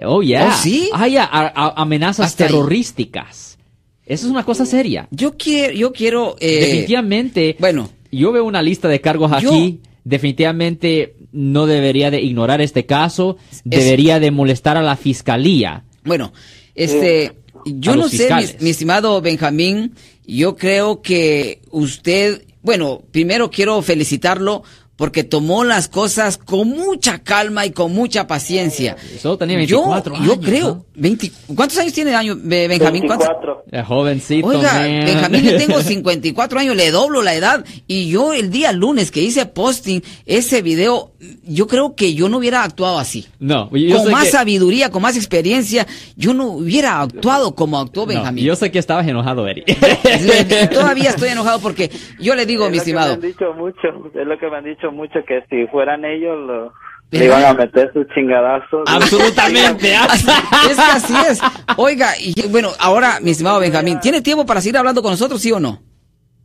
Oh, 0.05 0.21
yeah. 0.21 0.49
¿Oh, 0.49 0.61
sí? 0.63 0.89
Ah, 0.93 1.07
a- 1.31 1.47
a- 1.67 1.81
amenazas 1.81 2.27
Hasta 2.27 2.45
ahí. 2.45 2.49
terrorísticas. 2.49 3.57
Eso 4.05 4.25
es 4.25 4.31
una 4.31 4.43
cosa 4.43 4.65
seria. 4.65 5.07
Yo 5.11 5.37
quiero, 5.37 5.73
yo 5.73 5.93
quiero, 5.93 6.35
eh, 6.39 6.59
Definitivamente. 6.61 7.55
bueno, 7.59 7.89
Yo 8.11 8.31
veo 8.31 8.43
una 8.43 8.63
lista 8.63 8.87
de 8.87 9.01
cargos 9.01 9.29
Yo- 9.39 9.49
aquí. 9.51 9.81
Definitivamente 10.03 11.15
no 11.31 11.67
debería 11.67 12.09
de 12.09 12.19
ignorar 12.21 12.59
este 12.61 12.85
caso. 12.87 13.37
Debería 13.63 14.19
de 14.19 14.31
molestar 14.31 14.77
a 14.77 14.81
la 14.81 14.95
fiscalía. 14.95 15.83
Bueno, 16.03 16.33
este, 16.73 17.33
yo 17.65 17.91
A 17.91 17.95
no 17.97 18.09
sé, 18.09 18.29
mi 18.61 18.69
estimado 18.71 19.21
Benjamín, 19.21 19.93
yo 20.25 20.55
creo 20.55 21.01
que 21.03 21.61
usted, 21.69 22.45
bueno, 22.63 23.03
primero 23.11 23.51
quiero 23.51 23.79
felicitarlo 23.83 24.63
porque 24.99 25.23
tomó 25.23 25.63
las 25.63 25.87
cosas 25.87 26.37
con 26.37 26.67
mucha 26.69 27.19
calma 27.23 27.65
y 27.65 27.71
con 27.71 27.91
mucha 27.93 28.27
paciencia. 28.27 28.95
Solo 29.19 29.37
tenía 29.39 29.55
24 29.57 30.13
yo, 30.15 30.21
años. 30.21 30.27
Yo 30.35 30.41
creo, 30.41 30.67
¿no? 30.67 30.85
20 30.95 31.31
¿cuántos 31.55 31.77
años 31.79 31.93
tiene 31.93 32.13
año, 32.13 32.35
Be- 32.37 32.67
Benjamín? 32.67 33.07
¿Cuántos? 33.07 33.27
24. 33.29 33.63
Eh, 33.71 33.83
jovencito. 33.83 34.47
Oiga, 34.47 34.73
man. 34.73 34.99
Benjamín, 35.05 35.43
yo 35.45 35.57
tengo 35.57 35.81
54 35.81 36.59
años, 36.59 36.75
le 36.75 36.91
doblo 36.91 37.21
la 37.21 37.33
edad. 37.33 37.63
Y 37.87 38.09
yo 38.09 38.33
el 38.33 38.51
día 38.51 38.71
lunes 38.73 39.09
que 39.09 39.21
hice 39.23 39.45
posting 39.45 40.01
ese 40.25 40.61
video, 40.61 41.13
yo 41.45 41.67
creo 41.67 41.95
que 41.95 42.13
yo 42.13 42.27
no 42.27 42.37
hubiera 42.37 42.63
actuado 42.65 42.99
así. 42.99 43.25
No, 43.39 43.69
yo 43.75 43.95
con 43.97 44.05
sé 44.07 44.11
más 44.11 44.25
que- 44.25 44.31
sabiduría, 44.31 44.91
con 44.91 45.01
más 45.01 45.15
experiencia, 45.15 45.87
yo 46.17 46.33
no 46.33 46.47
hubiera 46.47 46.99
actuado 46.99 47.55
como 47.55 47.79
actuó 47.79 48.03
no, 48.03 48.07
Benjamín. 48.09 48.43
yo 48.43 48.55
sé 48.57 48.69
que 48.69 48.79
estabas 48.79 49.07
enojado, 49.07 49.47
Eri. 49.47 49.63
Todavía 50.71 51.09
estoy 51.11 51.29
enojado 51.29 51.59
porque 51.59 51.89
yo 52.19 52.35
le 52.35 52.45
digo, 52.45 52.65
Es 52.65 52.71
mi 52.71 52.77
lo 52.77 52.83
que 52.83 52.91
me 52.93 52.99
estimado, 52.99 53.13
han 53.13 53.21
dicho 53.21 53.53
mucho, 53.53 53.87
es 54.19 54.27
lo 54.27 54.37
que 54.37 54.49
me 54.49 54.57
han 54.57 54.65
dicho 54.65 54.88
mucho, 54.91 55.19
que 55.27 55.43
si 55.49 55.67
fueran 55.67 56.05
ellos, 56.05 56.37
lo, 56.45 56.73
le 57.11 57.25
iban 57.25 57.43
a 57.45 57.53
meter 57.53 57.91
sus 57.93 58.05
chingadazos. 58.13 58.83
Absolutamente. 58.87 59.95
Así- 59.95 60.27
es 60.71 60.75
que 60.75 60.81
así 60.81 61.13
es. 61.29 61.39
Oiga, 61.77 62.11
y 62.19 62.33
bueno, 62.49 62.69
ahora, 62.79 63.19
mi 63.21 63.31
estimado 63.31 63.59
Benjamín, 63.59 63.99
¿tiene 63.99 64.21
tiempo 64.21 64.45
para 64.45 64.61
seguir 64.61 64.77
hablando 64.77 65.01
con 65.01 65.11
nosotros, 65.11 65.41
sí 65.41 65.51
o 65.51 65.59
no? 65.59 65.81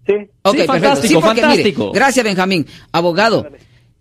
Sí, 0.07 0.13
Ok, 0.43 0.53
Sí, 0.53 0.57
perfecto. 0.59 0.73
fantástico, 0.73 1.21
porque, 1.21 1.35
mire, 1.37 1.47
fantástico. 1.49 1.93
gracias, 1.93 2.25
Benjamín. 2.25 2.67
Abogado, 2.93 3.49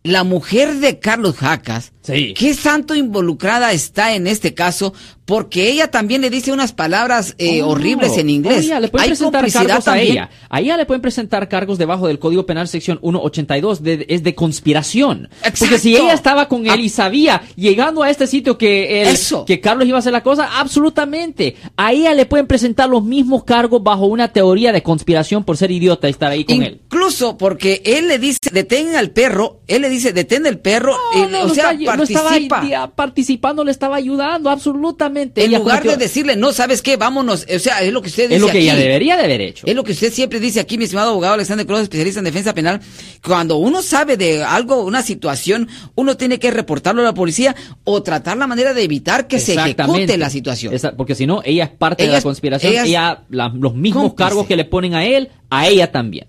la 0.03 0.23
mujer 0.25 0.73
de 0.75 0.99
Carlos 0.99 1.37
Jacas, 1.37 1.93
Sí. 2.01 2.33
¿qué 2.37 2.53
tanto 2.55 2.93
involucrada 2.93 3.71
está 3.71 4.13
en 4.13 4.27
este 4.27 4.53
caso? 4.53 4.93
Porque 5.25 5.69
ella 5.69 5.89
también 5.89 6.19
le 6.21 6.29
dice 6.29 6.51
unas 6.51 6.73
palabras 6.73 7.33
eh, 7.37 7.61
Oh, 7.63 7.69
horribles 7.69 8.17
en 8.17 8.29
inglés. 8.29 8.69
oh, 8.69 8.79
le 8.81 8.87
pueden 8.89 9.03
Hay 9.03 9.09
presentar 9.11 9.49
cargos 9.49 9.87
a 9.87 9.91
también. 9.91 10.11
ella. 10.11 10.29
A 10.49 10.59
ella 10.59 10.75
le 10.75 10.85
pueden 10.85 11.01
presentar 11.01 11.47
cargos 11.47 11.77
debajo 11.77 12.07
del 12.07 12.19
Código 12.19 12.45
Penal 12.45 12.67
sección 12.67 12.99
182, 13.01 13.81
de, 13.83 14.05
es 14.09 14.21
de 14.23 14.35
conspiración. 14.35 15.29
Porque 15.57 15.79
si 15.79 15.95
ella 15.95 16.13
estaba 16.13 16.49
con 16.49 16.67
él 16.67 16.79
y 16.81 16.89
sabía, 16.89 17.41
llegando 17.55 18.03
a 18.03 18.09
este 18.09 18.27
sitio 18.27 18.57
que, 18.57 19.01
él- 19.01 19.07
Eso. 19.07 19.45
que 19.45 19.61
Carlos 19.61 19.87
iba 19.87 19.97
a 19.97 19.99
hacer 19.99 20.11
la 20.11 20.23
cosa, 20.23 20.59
absolutamente. 20.59 21.55
A 21.77 21.93
ella 21.93 22.13
le 22.13 22.25
pueden 22.25 22.47
presentar 22.47 22.89
los 22.89 23.03
mismos 23.03 23.45
cargos 23.45 23.81
bajo 23.81 24.07
una 24.07 24.27
teoría 24.33 24.73
de 24.73 24.83
conspiración 24.83 25.45
por 25.45 25.55
ser 25.55 25.71
idiota 25.71 26.07
y 26.09 26.11
estar 26.11 26.31
ahí 26.31 26.43
con 26.43 26.61
él. 26.63 26.81
Incluso 26.83 27.37
porque 27.37 27.81
él 27.85 28.09
le 28.09 28.19
dice, 28.19 28.39
detén 28.51 28.95
al 28.95 29.11
perro, 29.11 29.61
él 29.67 29.83
le 29.83 29.89
dice, 29.89 30.11
detén 30.11 30.45
el 30.45 30.59
perro, 30.59 30.97
No, 31.15 31.23
eh, 31.23 31.27
no, 31.31 31.41
o 31.43 31.47
no 31.47 31.53
sea, 31.53 31.71
está- 31.71 31.95
no 31.95 32.03
estaba 32.03 32.91
participando, 32.95 33.63
le 33.63 33.71
estaba 33.71 33.95
ayudando, 33.95 34.49
absolutamente. 34.49 35.12
En 35.21 35.31
Ella 35.35 35.59
lugar 35.59 35.79
cometió- 35.79 35.91
de 35.97 36.03
decirle, 36.05 36.35
no, 36.35 36.51
¿sabes 36.53 36.81
qué? 36.81 36.97
Vámonos. 36.97 37.45
O 37.53 37.59
sea, 37.59 37.81
es 37.81 37.93
lo 37.93 38.01
que 38.01 38.09
usted 38.09 38.23
dice 38.23 38.35
Es 38.35 38.41
lo 38.41 38.47
que 38.47 38.59
ella 38.59 38.73
aquí. 38.73 38.81
debería 38.81 39.15
de 39.17 39.23
haber 39.23 39.41
hecho. 39.41 39.65
Es 39.67 39.75
lo 39.75 39.83
que 39.83 39.91
usted 39.93 40.11
siempre 40.11 40.39
dice 40.39 40.59
aquí, 40.59 40.77
mi 40.77 40.85
estimado 40.85 41.11
abogado 41.11 41.35
Alexander 41.35 41.65
Cruz, 41.65 41.81
especialista 41.81 42.19
en 42.19 42.25
defensa 42.25 42.53
penal. 42.53 42.81
Cuando 43.23 43.57
uno 43.57 43.81
sabe 43.81 44.17
de 44.17 44.43
algo, 44.43 44.83
una 44.83 45.01
situación, 45.01 45.67
uno 45.95 46.17
tiene 46.17 46.39
que 46.39 46.51
reportarlo 46.51 47.01
a 47.01 47.05
la 47.05 47.13
policía 47.13 47.55
o 47.83 48.01
tratar 48.03 48.37
la 48.37 48.47
manera 48.47 48.73
de 48.73 48.83
evitar 48.83 49.27
que 49.27 49.39
se 49.39 49.53
ejecute 49.53 50.17
la 50.17 50.29
situación. 50.29 50.73
Esa- 50.73 50.95
porque 50.95 51.15
si 51.15 51.25
no, 51.25 51.41
ella 51.45 51.65
es 51.65 51.69
parte 51.71 52.03
de 52.03 52.09
Ella 52.09 52.17
la 52.17 52.23
conspiración. 52.23 52.71
ella 52.71 52.83
Ella, 52.85 53.23
la- 53.29 53.49
los 53.49 53.75
mismos 53.75 54.03
cómplice. 54.03 54.27
cargos 54.29 54.47
que 54.47 54.55
le 54.55 54.65
ponen 54.65 54.93
a 54.95 55.05
él, 55.05 55.29
a 55.49 55.67
ella 55.67 55.91
también. 55.91 56.27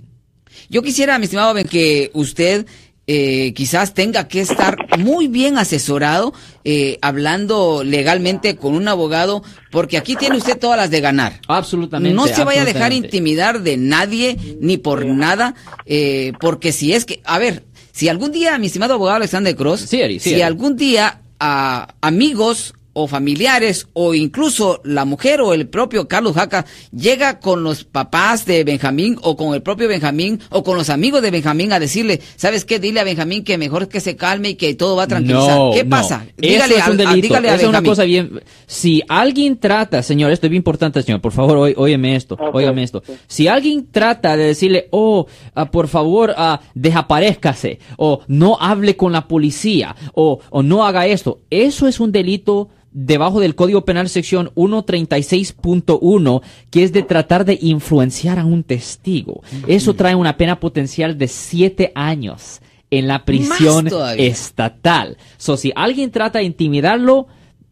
Yo 0.70 0.82
quisiera, 0.82 1.18
mi 1.18 1.24
estimado 1.24 1.52
Ben, 1.54 1.66
que 1.68 2.10
usted 2.14 2.66
eh, 3.06 3.52
quizás 3.54 3.94
tenga 3.94 4.28
que 4.28 4.40
estar 4.40 4.98
muy 4.98 5.28
bien 5.28 5.58
asesorado, 5.58 6.32
eh, 6.64 6.98
hablando 7.02 7.84
legalmente 7.84 8.56
con 8.56 8.74
un 8.74 8.88
abogado, 8.88 9.42
porque 9.70 9.98
aquí 9.98 10.16
tiene 10.16 10.36
usted 10.36 10.58
todas 10.58 10.78
las 10.78 10.90
de 10.90 11.00
ganar. 11.00 11.40
Absolutamente. 11.48 12.14
No 12.14 12.26
se 12.26 12.44
vaya 12.44 12.62
a 12.62 12.64
dejar 12.64 12.92
intimidar 12.92 13.62
de 13.62 13.76
nadie 13.76 14.38
ni 14.60 14.78
por 14.78 15.04
nada, 15.04 15.54
eh, 15.86 16.32
porque 16.40 16.72
si 16.72 16.94
es 16.94 17.04
que, 17.04 17.20
a 17.24 17.38
ver, 17.38 17.64
si 17.92 18.08
algún 18.08 18.32
día, 18.32 18.58
mi 18.58 18.66
estimado 18.66 18.94
abogado 18.94 19.16
Alexander 19.16 19.54
Cross, 19.54 19.80
Sí, 19.82 20.00
Eri, 20.00 20.18
sí, 20.18 20.30
si 20.34 20.42
algún 20.42 20.76
día 20.76 21.20
a 21.38 21.94
amigos 22.00 22.74
o 22.94 23.06
familiares 23.06 23.88
o 23.92 24.14
incluso 24.14 24.80
la 24.84 25.04
mujer 25.04 25.40
o 25.42 25.52
el 25.52 25.68
propio 25.68 26.08
Carlos 26.08 26.34
Jaca 26.34 26.64
llega 26.96 27.40
con 27.40 27.62
los 27.62 27.84
papás 27.84 28.46
de 28.46 28.64
Benjamín 28.64 29.18
o 29.22 29.36
con 29.36 29.52
el 29.54 29.62
propio 29.62 29.88
Benjamín 29.88 30.40
o 30.50 30.62
con 30.64 30.76
los 30.78 30.88
amigos 30.90 31.20
de 31.20 31.30
Benjamín 31.30 31.72
a 31.72 31.78
decirle, 31.80 32.20
¿sabes 32.36 32.64
qué? 32.64 32.78
Dile 32.78 33.00
a 33.00 33.04
Benjamín 33.04 33.44
que 33.44 33.58
mejor 33.58 33.88
que 33.88 34.00
se 34.00 34.16
calme 34.16 34.50
y 34.50 34.54
que 34.54 34.74
todo 34.74 34.96
va 34.96 35.02
a 35.02 35.08
tranquilizar. 35.08 35.58
No, 35.58 35.70
¿Qué 35.74 35.84
no. 35.84 35.90
pasa? 35.90 36.24
Eso 36.40 36.64
es 36.64 36.70
un 36.72 36.80
a- 36.80 36.84
a- 36.86 37.12
delito. 37.12 37.26
dígale 37.28 37.50
a 37.50 37.54
Eso 37.56 37.62
es 37.64 37.68
una 37.68 37.82
cosa 37.82 38.04
bien. 38.04 38.40
Si 38.66 39.02
alguien 39.08 39.58
trata, 39.58 40.02
señor, 40.02 40.30
esto 40.30 40.46
es 40.46 40.50
bien 40.50 40.60
importante, 40.60 41.02
señor. 41.02 41.20
Por 41.20 41.32
favor, 41.32 41.58
oí- 41.58 41.74
óyeme 41.76 42.16
esto. 42.16 42.34
Ok, 42.34 42.54
Óigame 42.54 42.82
esto. 42.84 43.02
Si 43.26 43.48
alguien 43.48 43.88
trata 43.90 44.36
de 44.36 44.44
decirle, 44.44 44.86
oh, 44.92 45.26
ah, 45.54 45.70
por 45.70 45.88
favor, 45.88 46.32
ah, 46.36 46.60
desaparezcase, 46.74 47.78
o 47.96 48.20
no 48.28 48.56
hable 48.60 48.96
con 48.96 49.12
la 49.12 49.26
policía, 49.28 49.94
o, 50.14 50.40
o 50.50 50.62
no 50.62 50.86
haga 50.86 51.06
esto, 51.06 51.40
eso 51.50 51.88
es 51.88 52.00
un 52.00 52.12
delito 52.12 52.68
debajo 52.94 53.40
del 53.40 53.54
Código 53.54 53.84
Penal 53.84 54.08
sección 54.08 54.50
136.1, 54.54 56.42
que 56.70 56.84
es 56.84 56.92
de 56.92 57.02
tratar 57.02 57.44
de 57.44 57.58
influenciar 57.60 58.38
a 58.38 58.46
un 58.46 58.62
testigo. 58.62 59.42
Eso 59.66 59.94
trae 59.94 60.14
una 60.14 60.38
pena 60.38 60.60
potencial 60.60 61.18
de 61.18 61.28
siete 61.28 61.92
años 61.94 62.62
en 62.90 63.08
la 63.08 63.24
prisión 63.24 63.88
estatal. 64.16 65.18
So, 65.36 65.56
si 65.56 65.72
alguien 65.74 66.12
trata 66.12 66.38
de 66.38 66.44
intimidarlo, 66.44 67.26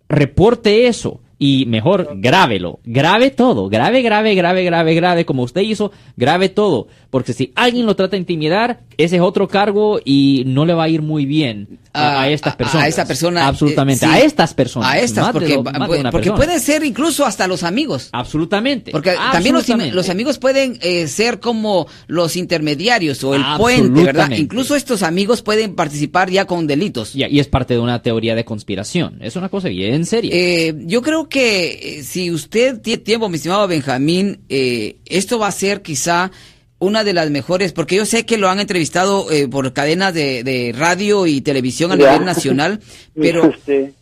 reporte 0.09 0.89
eso. 0.89 1.21
Y 1.45 1.67
mejor, 1.67 2.09
grábelo. 2.15 2.79
Grabe 2.85 3.31
todo. 3.31 3.69
Grave, 3.69 4.01
grave, 4.03 4.37
grave, 4.37 4.63
grave, 4.65 4.95
grave. 4.95 5.25
Como 5.25 5.43
usted 5.43 5.63
hizo, 5.63 5.91
grabe 6.17 6.49
todo. 6.49 6.87
Porque 7.11 7.33
si 7.33 7.53
alguien 7.57 7.85
lo 7.85 7.97
trata 7.97 8.13
de 8.13 8.19
intimidar, 8.19 8.83
ese 8.97 9.17
es 9.17 9.23
otro 9.23 9.49
cargo 9.49 9.99
y 10.05 10.45
no 10.47 10.65
le 10.65 10.73
va 10.73 10.85
a 10.85 10.89
ir 10.89 11.03
muy 11.03 11.27
bien 11.27 11.81
a, 11.93 12.23
a 12.23 12.29
estas 12.31 12.55
personas. 12.55 12.87
A 12.87 12.89
esa 12.89 13.05
persona. 13.07 13.49
Absolutamente. 13.49 14.07
eh, 14.07 14.09
sí. 14.09 14.15
a 14.15 14.19
estas 14.21 14.55
personas. 14.55 14.89
A 14.89 14.99
estas, 15.01 15.25
Más 15.25 15.33
porque, 15.33 15.59
porque 15.59 16.11
persona. 16.13 16.37
pueden 16.37 16.61
ser 16.61 16.85
incluso 16.85 17.27
hasta 17.27 17.49
los 17.49 17.65
amigos. 17.65 18.09
Absolutamente. 18.13 18.93
Porque 18.93 19.11
también 19.11 19.55
los, 19.55 19.63
Absolutamente. 19.65 19.97
los 19.97 20.09
amigos 20.11 20.39
pueden 20.39 20.79
eh, 20.81 21.09
ser 21.09 21.41
como 21.41 21.89
los 22.07 22.37
intermediarios 22.37 23.23
o 23.25 23.35
el 23.35 23.43
puente, 23.59 23.83
¿verdad? 23.91 23.99
Absolutamente. 23.99 24.43
Incluso 24.43 24.77
estos 24.77 25.03
amigos 25.03 25.43
pueden 25.43 25.75
participar 25.75 26.31
ya 26.31 26.47
con 26.47 26.69
delitos. 26.69 27.17
Y, 27.17 27.25
y 27.27 27.41
es 27.41 27.49
parte 27.49 27.75
de 27.75 27.81
una 27.81 28.01
teoría 28.01 28.37
de 28.37 28.45
conspiración. 28.45 29.19
Es 29.21 29.35
una 29.35 29.49
cosa 29.49 29.69
bien 29.69 30.07
seria. 30.07 30.31
Eh, 30.33 30.75
yo 30.87 31.03
creo 31.03 31.29
que 31.29 31.32
eh, 31.41 32.03
si 32.03 32.31
usted 32.31 32.81
tiene 32.81 33.03
tiempo, 33.03 33.29
mi 33.29 33.37
estimado 33.37 33.67
Benjamín, 33.69 34.41
eh, 34.49 34.97
esto 35.07 35.39
va 35.39 35.49
a 35.49 35.53
ser 35.53 35.83
quizá 35.83 36.31
una 36.79 37.05
de 37.05 37.13
las 37.13 37.31
mejores, 37.31 37.73
porque 37.73 37.95
yo 37.95 38.05
sé 38.05 38.27
que 38.27 38.37
lo 38.39 38.49
han 38.51 38.59
entrevistado 38.59 39.31
eh, 39.31 39.47
por 39.47 39.73
cadenas 39.73 40.13
de, 40.15 40.43
de 40.43 40.75
radio 40.77 41.27
y 41.29 41.41
televisión 41.41 41.93
a 41.93 41.97
Ya. 41.97 42.11
nivel 42.11 42.25
nacional, 42.27 42.81
pero 43.15 43.53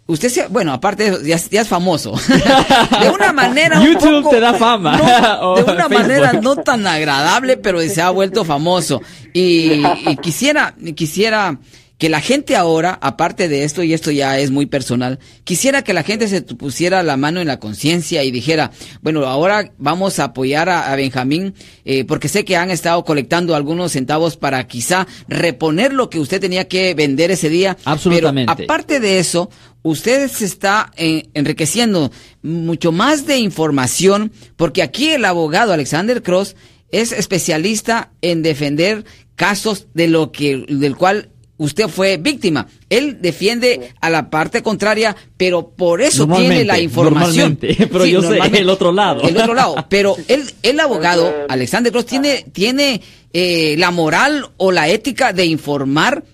usted, 0.07 0.29
se, 0.31 0.47
bueno, 0.47 0.73
aparte 0.73 1.03
de 1.05 1.11
eso, 1.11 1.23
ya, 1.23 1.37
es- 1.37 1.51
ya 1.51 1.61
es 1.61 1.69
famoso. 1.69 2.13
de 3.03 3.11
una 3.11 3.35
manera 3.35 3.81
un 3.81 3.87
YouTube 3.87 4.23
poco- 4.23 4.31
te 4.35 4.41
da 4.41 4.55
fama. 4.55 4.97
no, 4.97 5.57
de 5.57 5.63
una 5.65 5.75
Facebook. 5.75 5.93
manera 5.93 6.33
no 6.33 6.57
tan 6.57 6.87
agradable, 6.87 7.59
pero 7.59 7.81
se 7.83 8.01
ha 8.01 8.09
vuelto 8.09 8.47
famoso. 8.47 9.03
Y, 9.35 9.83
y 10.07 10.17
quisiera, 10.23 10.75
quisiera 10.97 11.59
que 12.01 12.09
la 12.09 12.23
gente 12.23 12.57
ahora, 12.57 12.99
aparte 13.03 13.47
de 13.47 13.63
esto, 13.63 13.83
y 13.83 13.93
esto 13.93 14.11
ya 14.11 14.39
es 14.39 14.51
muy 14.51 14.65
personal, 14.65 15.19
quisiera 15.45 15.83
que 15.83 15.93
la 15.93 16.03
gente 16.03 16.29
se 16.29 16.41
pusiera 16.41 17.03
la 17.03 17.19
mano 17.19 17.43
en 17.43 17.47
la 17.47 17.61
conciencia 17.61 18.25
y 18.25 18.31
dijera, 18.31 18.71
bueno, 19.03 19.27
ahora 19.27 19.73
vamos 19.77 20.19
a 20.19 20.25
apoyar 20.25 20.71
a, 20.71 20.91
a 20.91 20.97
Benjamín, 20.97 21.53
eh, 21.85 22.07
porque 22.07 22.29
sé 22.29 22.47
que 22.47 22.57
han 22.57 22.71
estado 22.71 23.05
colectando 23.05 23.55
algunos 23.55 23.93
centavos 23.93 24.39
para 24.39 24.67
quizá 24.67 25.07
reponer 25.29 25.93
lo 25.93 26.09
que 26.09 26.21
usted 26.21 26.41
tenía 26.41 26.67
que 26.69 26.95
vender 26.95 27.33
ese 27.33 27.51
día. 27.51 27.77
Absolutamente. 27.85 28.51
Pero 28.57 28.65
aparte 28.65 28.99
de 28.99 29.19
eso, 29.19 29.51
usted 29.83 30.27
se 30.31 30.47
está 30.47 30.93
eh, 30.97 31.29
enriqueciendo 31.35 32.11
mucho 32.43 32.93
más 32.93 33.27
de 33.27 33.41
información, 33.41 34.33
porque 34.57 34.83
aquí 34.83 35.11
el 35.11 35.27
abogado 35.27 35.75
Alexander 35.75 36.23
Cross 36.23 36.57
es 36.93 37.13
especialista 37.13 38.11
en 38.23 38.43
defender 38.43 39.05
casos 39.37 39.89
de 39.93 40.09
lo 40.09 40.33
que, 40.33 40.65
del 40.67 40.97
cual 40.97 41.29
usted 41.61 41.89
fue 41.89 42.17
víctima. 42.17 42.67
Él 42.89 43.19
defiende 43.21 43.93
a 44.01 44.09
la 44.09 44.31
parte 44.31 44.63
contraria, 44.63 45.15
pero 45.37 45.71
por 45.71 46.01
eso 46.01 46.27
tiene 46.27 46.65
la 46.65 46.81
información. 46.81 47.59
normalmente, 47.61 47.87
pero 47.93 48.07
yo 48.07 48.23
sé 48.23 48.29
normalmente. 48.29 48.59
el 48.61 48.71
otro 48.71 48.93
lado. 48.93 49.23
El 49.29 49.37
otro 49.37 49.55
lado. 49.55 49.75
Pero 49.89 50.17
él, 50.29 50.43
el 50.63 50.81
abogado, 50.81 51.33
Alexander 51.49 51.93
Cross, 51.93 52.07
tiene, 52.07 52.47
tiene 52.53 53.03
eh, 53.33 53.77
la 53.79 53.91
moral 53.91 54.47
o 54.57 54.73
la 54.73 54.89
ética 54.89 55.33
de 55.33 55.45
informar 55.45 56.25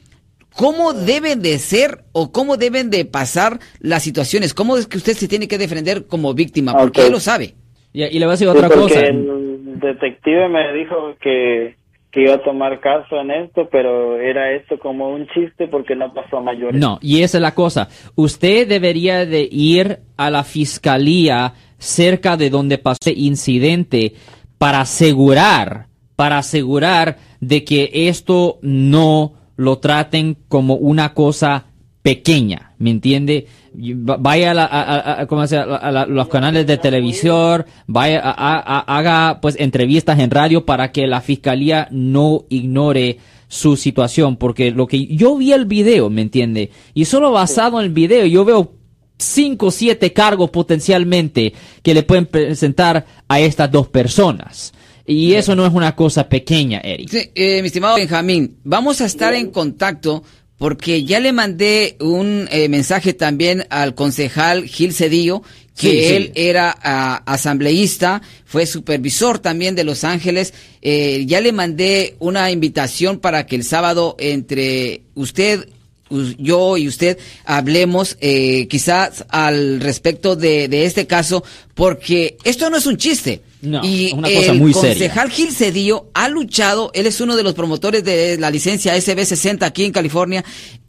cómo 0.54 0.92
deben 0.94 1.42
de 1.42 1.58
ser 1.58 2.04
o 2.12 2.30
cómo 2.30 2.56
deben 2.56 2.88
de 2.88 3.04
pasar 3.04 3.58
las 3.80 4.04
situaciones. 4.04 4.54
Cómo 4.54 4.76
es 4.76 4.86
que 4.86 4.96
usted 4.96 5.14
se 5.14 5.26
tiene 5.28 5.48
que 5.48 5.58
defender 5.58 6.06
como 6.06 6.34
víctima, 6.34 6.72
porque 6.72 7.04
él 7.06 7.12
lo 7.12 7.20
sabe. 7.20 7.54
Y, 7.92 8.04
y 8.04 8.18
le 8.18 8.26
voy 8.26 8.32
a 8.32 8.36
decir 8.38 8.48
Sí, 8.48 8.56
otra 8.56 8.68
porque 8.68 8.94
cosa. 8.94 9.00
el 9.00 9.80
detective 9.80 10.48
me 10.48 10.72
dijo 10.72 11.16
que, 11.20 11.74
que 12.16 12.22
iba 12.22 12.36
a 12.36 12.42
tomar 12.42 12.80
caso 12.80 13.20
en 13.20 13.30
esto, 13.30 13.68
pero 13.70 14.18
era 14.18 14.50
esto 14.52 14.78
como 14.78 15.10
un 15.10 15.26
chiste 15.34 15.68
porque 15.68 15.94
no 15.94 16.14
pasó 16.14 16.38
a 16.38 16.40
mayores. 16.40 16.80
No, 16.80 16.98
y 17.02 17.20
esa 17.20 17.36
es 17.36 17.42
la 17.42 17.54
cosa. 17.54 17.90
Usted 18.14 18.66
debería 18.66 19.26
de 19.26 19.46
ir 19.52 19.98
a 20.16 20.30
la 20.30 20.42
fiscalía 20.42 21.52
cerca 21.76 22.38
de 22.38 22.48
donde 22.48 22.78
pasó 22.78 23.10
el 23.10 23.18
incidente 23.18 24.14
para 24.56 24.80
asegurar, 24.80 25.88
para 26.16 26.38
asegurar 26.38 27.18
de 27.40 27.64
que 27.64 27.90
esto 27.92 28.60
no 28.62 29.34
lo 29.56 29.76
traten 29.80 30.38
como 30.48 30.76
una 30.76 31.12
cosa 31.12 31.66
pequeña, 32.00 32.65
¿me 32.78 32.90
entiende? 32.90 33.46
Vaya 33.74 34.52
a, 34.52 35.22
a, 35.22 36.06
los 36.06 36.28
canales 36.28 36.66
de 36.66 36.78
televisión, 36.78 37.64
vaya 37.86 38.20
haga 38.20 39.40
pues 39.40 39.56
entrevistas 39.58 40.18
en 40.18 40.30
radio 40.30 40.64
para 40.64 40.92
que 40.92 41.06
la 41.06 41.20
fiscalía 41.20 41.88
no 41.90 42.44
ignore 42.48 43.18
su 43.48 43.76
situación, 43.76 44.36
porque 44.36 44.70
lo 44.70 44.86
que 44.86 45.06
yo 45.06 45.36
vi 45.36 45.52
el 45.52 45.66
video, 45.66 46.10
¿me 46.10 46.22
entiende? 46.22 46.70
Y 46.94 47.04
solo 47.04 47.30
basado 47.30 47.78
en 47.80 47.86
el 47.86 47.92
video, 47.92 48.26
yo 48.26 48.44
veo 48.44 48.72
cinco 49.18 49.66
o 49.66 49.70
siete 49.70 50.12
cargos 50.12 50.50
potencialmente 50.50 51.52
que 51.82 51.94
le 51.94 52.02
pueden 52.02 52.26
presentar 52.26 53.06
a 53.28 53.40
estas 53.40 53.70
dos 53.70 53.88
personas. 53.88 54.72
Y 55.06 55.34
eso 55.34 55.54
no 55.54 55.64
es 55.64 55.72
una 55.72 55.94
cosa 55.94 56.28
pequeña, 56.28 56.80
Eric. 56.80 57.08
Sí, 57.08 57.30
eh, 57.34 57.62
mi 57.62 57.68
estimado 57.68 57.94
Benjamín, 57.94 58.58
vamos 58.64 59.00
a 59.00 59.06
estar 59.06 59.34
en 59.34 59.50
contacto 59.50 60.24
porque 60.58 61.04
ya 61.04 61.20
le 61.20 61.32
mandé 61.32 61.96
un 62.00 62.48
eh, 62.50 62.68
mensaje 62.68 63.12
también 63.12 63.66
al 63.70 63.94
concejal 63.94 64.66
Gil 64.66 64.94
Cedillo, 64.94 65.42
que 65.76 66.16
él 66.16 66.32
era 66.34 66.74
ah, 66.82 67.22
asambleísta, 67.26 68.22
fue 68.46 68.64
supervisor 68.64 69.38
también 69.38 69.74
de 69.74 69.84
Los 69.84 70.04
Ángeles. 70.04 70.54
Eh, 70.80 71.24
ya 71.26 71.42
le 71.42 71.52
mandé 71.52 72.16
una 72.18 72.50
invitación 72.50 73.18
para 73.18 73.46
que 73.46 73.56
el 73.56 73.64
sábado 73.64 74.16
entre 74.18 75.02
usted 75.14 75.68
yo 76.38 76.76
y 76.76 76.86
usted 76.86 77.18
hablemos 77.44 78.16
eh, 78.20 78.68
quizás 78.68 79.24
al 79.28 79.80
respecto 79.80 80.36
de, 80.36 80.68
de, 80.68 80.84
este 80.84 81.06
caso, 81.06 81.42
porque 81.74 82.36
esto 82.44 82.70
no 82.70 82.76
es 82.76 82.86
un 82.86 82.96
chiste. 82.96 83.42
No, 83.66 83.84
y 83.84 84.12
una 84.12 84.28
cosa 84.28 84.52
el 84.52 84.58
muy 84.58 84.72
concejal 84.72 85.30
Gil 85.30 85.52
Cedillo 85.52 86.08
ha 86.14 86.28
luchado, 86.28 86.90
él 86.94 87.06
es 87.06 87.20
uno 87.20 87.36
de 87.36 87.42
los 87.42 87.54
promotores 87.54 88.04
de 88.04 88.38
la 88.38 88.50
licencia 88.50 88.96
SB60 88.96 89.64
aquí 89.64 89.84
en 89.84 89.92
California, 89.92 90.44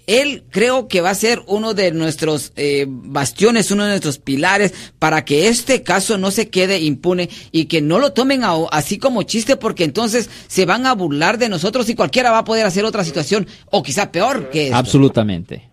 él 0.08 0.46
creo 0.50 0.88
que 0.88 1.02
va 1.02 1.10
a 1.10 1.16
ser 1.16 1.44
uno 1.48 1.74
de 1.74 1.92
nuestros 1.92 2.54
eh, 2.56 2.86
bastiones, 2.88 3.72
uno 3.72 3.84
de 3.84 3.90
nuestros 3.90 4.20
pilares 4.20 4.74
para 5.00 5.26
que 5.26 5.50
este 5.50 5.84
caso 5.84 6.18
no 6.18 6.32
se 6.32 6.50
quede 6.50 6.80
impune 6.80 7.30
y 7.52 7.66
que 7.66 7.82
no 7.82 8.00
lo 8.00 8.14
tomen 8.14 8.42
así 8.72 8.98
como 8.98 9.24
chiste 9.24 9.58
porque 9.58 9.84
entonces 9.84 10.30
se 10.48 10.66
van 10.66 10.86
a 10.86 10.94
burlar 10.94 11.38
de 11.38 11.50
nosotros 11.50 11.90
y 11.90 11.96
cualquiera 11.96 12.32
va 12.32 12.40
a 12.40 12.46
poder 12.46 12.66
hacer 12.66 12.86
otra 12.86 13.04
situación 13.04 13.48
o 13.70 13.84
quizá 13.84 14.12
peor 14.12 14.50
que 14.50 14.68
esto. 14.68 14.78
Absolutamente. 14.78 15.70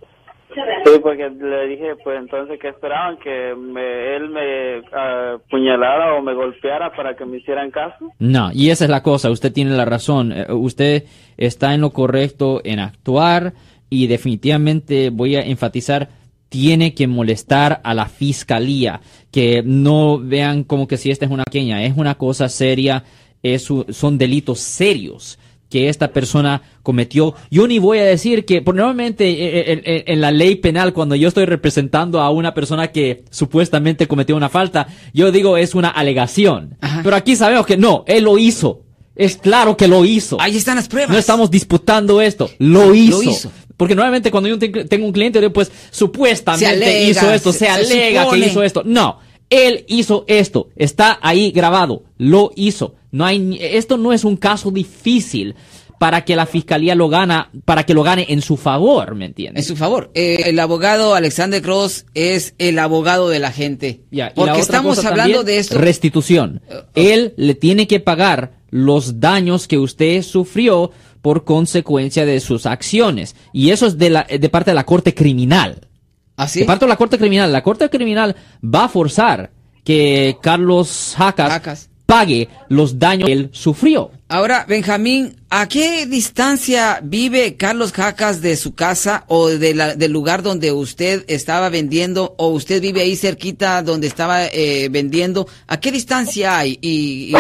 Sí, 0.85 0.91
porque 1.03 1.31
le 1.31 1.67
dije, 1.69 1.97
pues 2.03 2.19
entonces 2.19 2.59
que 2.61 2.69
esperaban 2.69 3.17
que 3.19 3.50
él 3.50 4.29
me 4.29 4.83
apuñalara 4.93 6.14
o 6.14 6.23
me 6.23 6.35
golpeara 6.35 6.95
para 6.95 7.17
que 7.17 7.25
me 7.25 7.38
hicieran 7.38 7.71
caso. 7.71 8.12
No, 8.19 8.50
y 8.53 8.69
esa 8.69 8.85
es 8.85 8.91
la 8.91 9.03
cosa, 9.03 9.31
usted 9.31 9.53
tiene 9.53 9.71
la 9.71 9.87
razón, 9.87 10.33
eh, 10.33 10.47
usted 10.50 11.05
está 11.38 11.73
en 11.75 11.81
lo 11.81 11.91
correcto 11.91 12.61
en 12.64 12.81
actuar 12.81 13.55
y 13.88 14.09
definitivamente 14.09 15.09
voy 15.11 15.37
a 15.37 15.43
enfatizar 15.43 16.09
tiene 16.50 16.95
que 16.95 17.09
molestar 17.09 17.81
a 17.83 17.95
la 17.95 18.07
fiscalía, 18.07 19.00
que 19.33 19.62
no 19.64 20.19
vean 20.19 20.64
como 20.64 20.87
que 20.87 20.99
si 20.99 21.11
esta 21.11 21.25
es 21.25 21.31
una 21.31 21.45
pequeña, 21.45 21.83
es 21.83 21.97
una 21.97 22.14
cosa 22.17 22.49
seria, 22.49 23.03
es, 23.43 23.67
son 23.88 24.19
delitos 24.19 24.61
serios 24.61 25.38
que 25.75 25.88
esta 25.88 26.12
persona 26.12 26.62
cometió. 26.85 27.35
Yo 27.50 27.66
ni 27.66 27.81
voy 27.81 27.99
a 27.99 28.04
decir 28.04 28.45
que, 28.45 28.62
por 28.62 28.76
normalmente 28.76 29.28
eh, 29.28 29.83
eh, 29.85 30.04
en, 30.07 30.21
la 30.21 30.31
ley 30.31 30.54
penal, 30.54 30.93
cuando 30.93 31.16
yo 31.16 31.26
estoy 31.26 31.47
representando 31.47 32.21
a 32.21 32.31
una 32.31 32.54
persona 32.54 32.93
que 32.93 33.25
supuestamente 33.31 34.07
cometió 34.07 34.37
una 34.37 34.49
falta, 34.49 34.87
yo 35.12 35.33
digo 35.33 35.57
es 35.57 35.75
una 35.75 35.88
alegación. 35.88 36.76
Pero 37.02 37.16
aquí 37.16 37.35
sabemos 37.35 37.66
que 37.66 37.76
no, 37.76 38.04
él 38.07 38.23
lo 38.23 38.38
hizo. 38.38 38.83
Es 39.16 39.37
claro 39.37 39.76
que 39.76 39.88
lo 39.88 40.04
hizo. 40.04 40.40
Ahí 40.40 40.57
están 40.57 40.76
las 40.76 40.87
pruebas. 40.87 41.11
No 41.11 41.19
estamos 41.19 41.50
disputando 41.50 42.21
esto. 42.21 42.49
Lo 42.59 42.95
hizo. 42.95 43.50
Porque 43.76 43.97
normalmente 43.97 44.31
cuando 44.31 44.49
yo 44.49 44.57
tengo 44.57 45.07
un 45.07 45.12
cliente, 45.12 45.50
pues 45.50 45.73
supuestamente 45.90 47.02
hizo 47.02 47.33
esto, 47.33 47.52
se, 47.52 47.66
alega 47.66 48.31
que 48.31 48.38
hizo 48.38 48.62
esto. 48.62 48.83
No, 48.85 49.19
él 49.50 49.85
hizo 49.88 50.25
esto. 50.28 50.69
Está 50.76 51.19
ahí 51.21 51.50
grabado. 51.50 52.04
Lo 52.16 52.52
hizo. 52.54 52.95
No 53.14 53.25
hay, 53.25 53.56
esto 53.61 53.97
no 53.97 54.12
es 54.12 54.25
un 54.25 54.37
caso 54.37 54.73
difícil 54.73 55.54
para 56.00 56.25
que 56.25 56.35
la 56.35 56.47
fiscalía 56.47 56.97
lo 56.97 57.09
gana, 57.09 57.49
para 57.64 57.87
que 57.87 57.94
lo 57.94 58.02
gane 58.02 58.26
en 58.28 58.42
su 58.42 58.56
favor, 58.56 59.14
¿me 59.14 59.26
entiendes? 59.26 59.62
En 59.62 59.68
su 59.68 59.76
favor. 59.76 60.11
Eh, 60.14 60.42
el 60.47 60.59
abogado 60.59 61.14
Alexander 61.14 61.62
Cross 61.62 62.06
es 62.14 62.56
el 62.59 62.76
abogado 62.76 63.28
de 63.28 63.38
la 63.38 63.52
gente. 63.52 64.02
Ya, 64.11 64.33
porque 64.35 64.59
estamos 64.59 65.04
hablando 65.04 65.44
de 65.44 65.59
esto. 65.59 65.78
Restitución. 65.78 66.61
Uh, 66.68 66.75
él 66.97 67.35
le 67.37 67.54
tiene 67.54 67.87
que 67.87 68.00
pagar 68.00 68.54
los 68.71 69.21
daños 69.21 69.68
que 69.68 69.78
usted 69.78 70.23
sufrió 70.23 70.90
por 71.23 71.44
consecuencia 71.44 72.26
de 72.26 72.40
sus 72.40 72.66
acciones. 72.66 73.37
Y 73.52 73.71
eso 73.71 73.87
es 73.87 73.97
de, 73.97 74.11
la, 74.11 74.25
de 74.25 74.49
parte 74.49 74.73
de 74.73 74.75
la 74.75 74.87
Corte 74.87 75.14
Criminal. 75.14 75.87
¿Así? 76.35 76.59
¿Ah, 76.59 76.62
de 76.62 76.66
parte 76.66 76.85
de 76.85 76.88
la 76.88 76.97
Corte 76.97 77.16
Criminal. 77.16 77.52
La 77.52 77.62
Corte 77.62 77.88
Criminal 77.88 78.35
va 78.61 78.87
a 78.87 78.88
forzar 78.88 79.52
que 79.85 80.37
Carlos 80.42 81.14
Jacas, 81.16 81.90
pague 82.07 82.49
los 82.69 82.99
daños 82.99 83.27
que 83.27 83.33
él 83.33 83.49
sufrió. 83.53 84.11
Ahora, 84.29 84.64
Benjamín, 84.69 85.37
¿a 85.51 85.69
qué 85.69 86.07
distancia 86.07 87.01
vive 87.03 87.57
Carlos 87.57 87.93
Jacas 87.93 88.43
de 88.43 88.57
su 88.57 88.75
casa 88.75 89.25
o 89.29 89.49
de 89.49 89.75
la, 89.75 89.95
del 89.95 90.12
lugar 90.12 90.43
donde 90.43 90.73
usted 90.73 91.25
estaba 91.29 91.69
vendiendo 91.69 92.35
o 92.38 92.49
usted 92.49 92.81
vive 92.81 93.03
ahí 93.03 93.17
cerquita 93.17 93.83
donde 93.83 94.07
estaba 94.07 94.47
eh, 94.47 94.88
vendiendo? 94.90 95.47
¿A 95.69 95.79
qué 95.79 95.93
distancia 95.93 96.59
hay? 96.59 96.79
y 96.81 97.33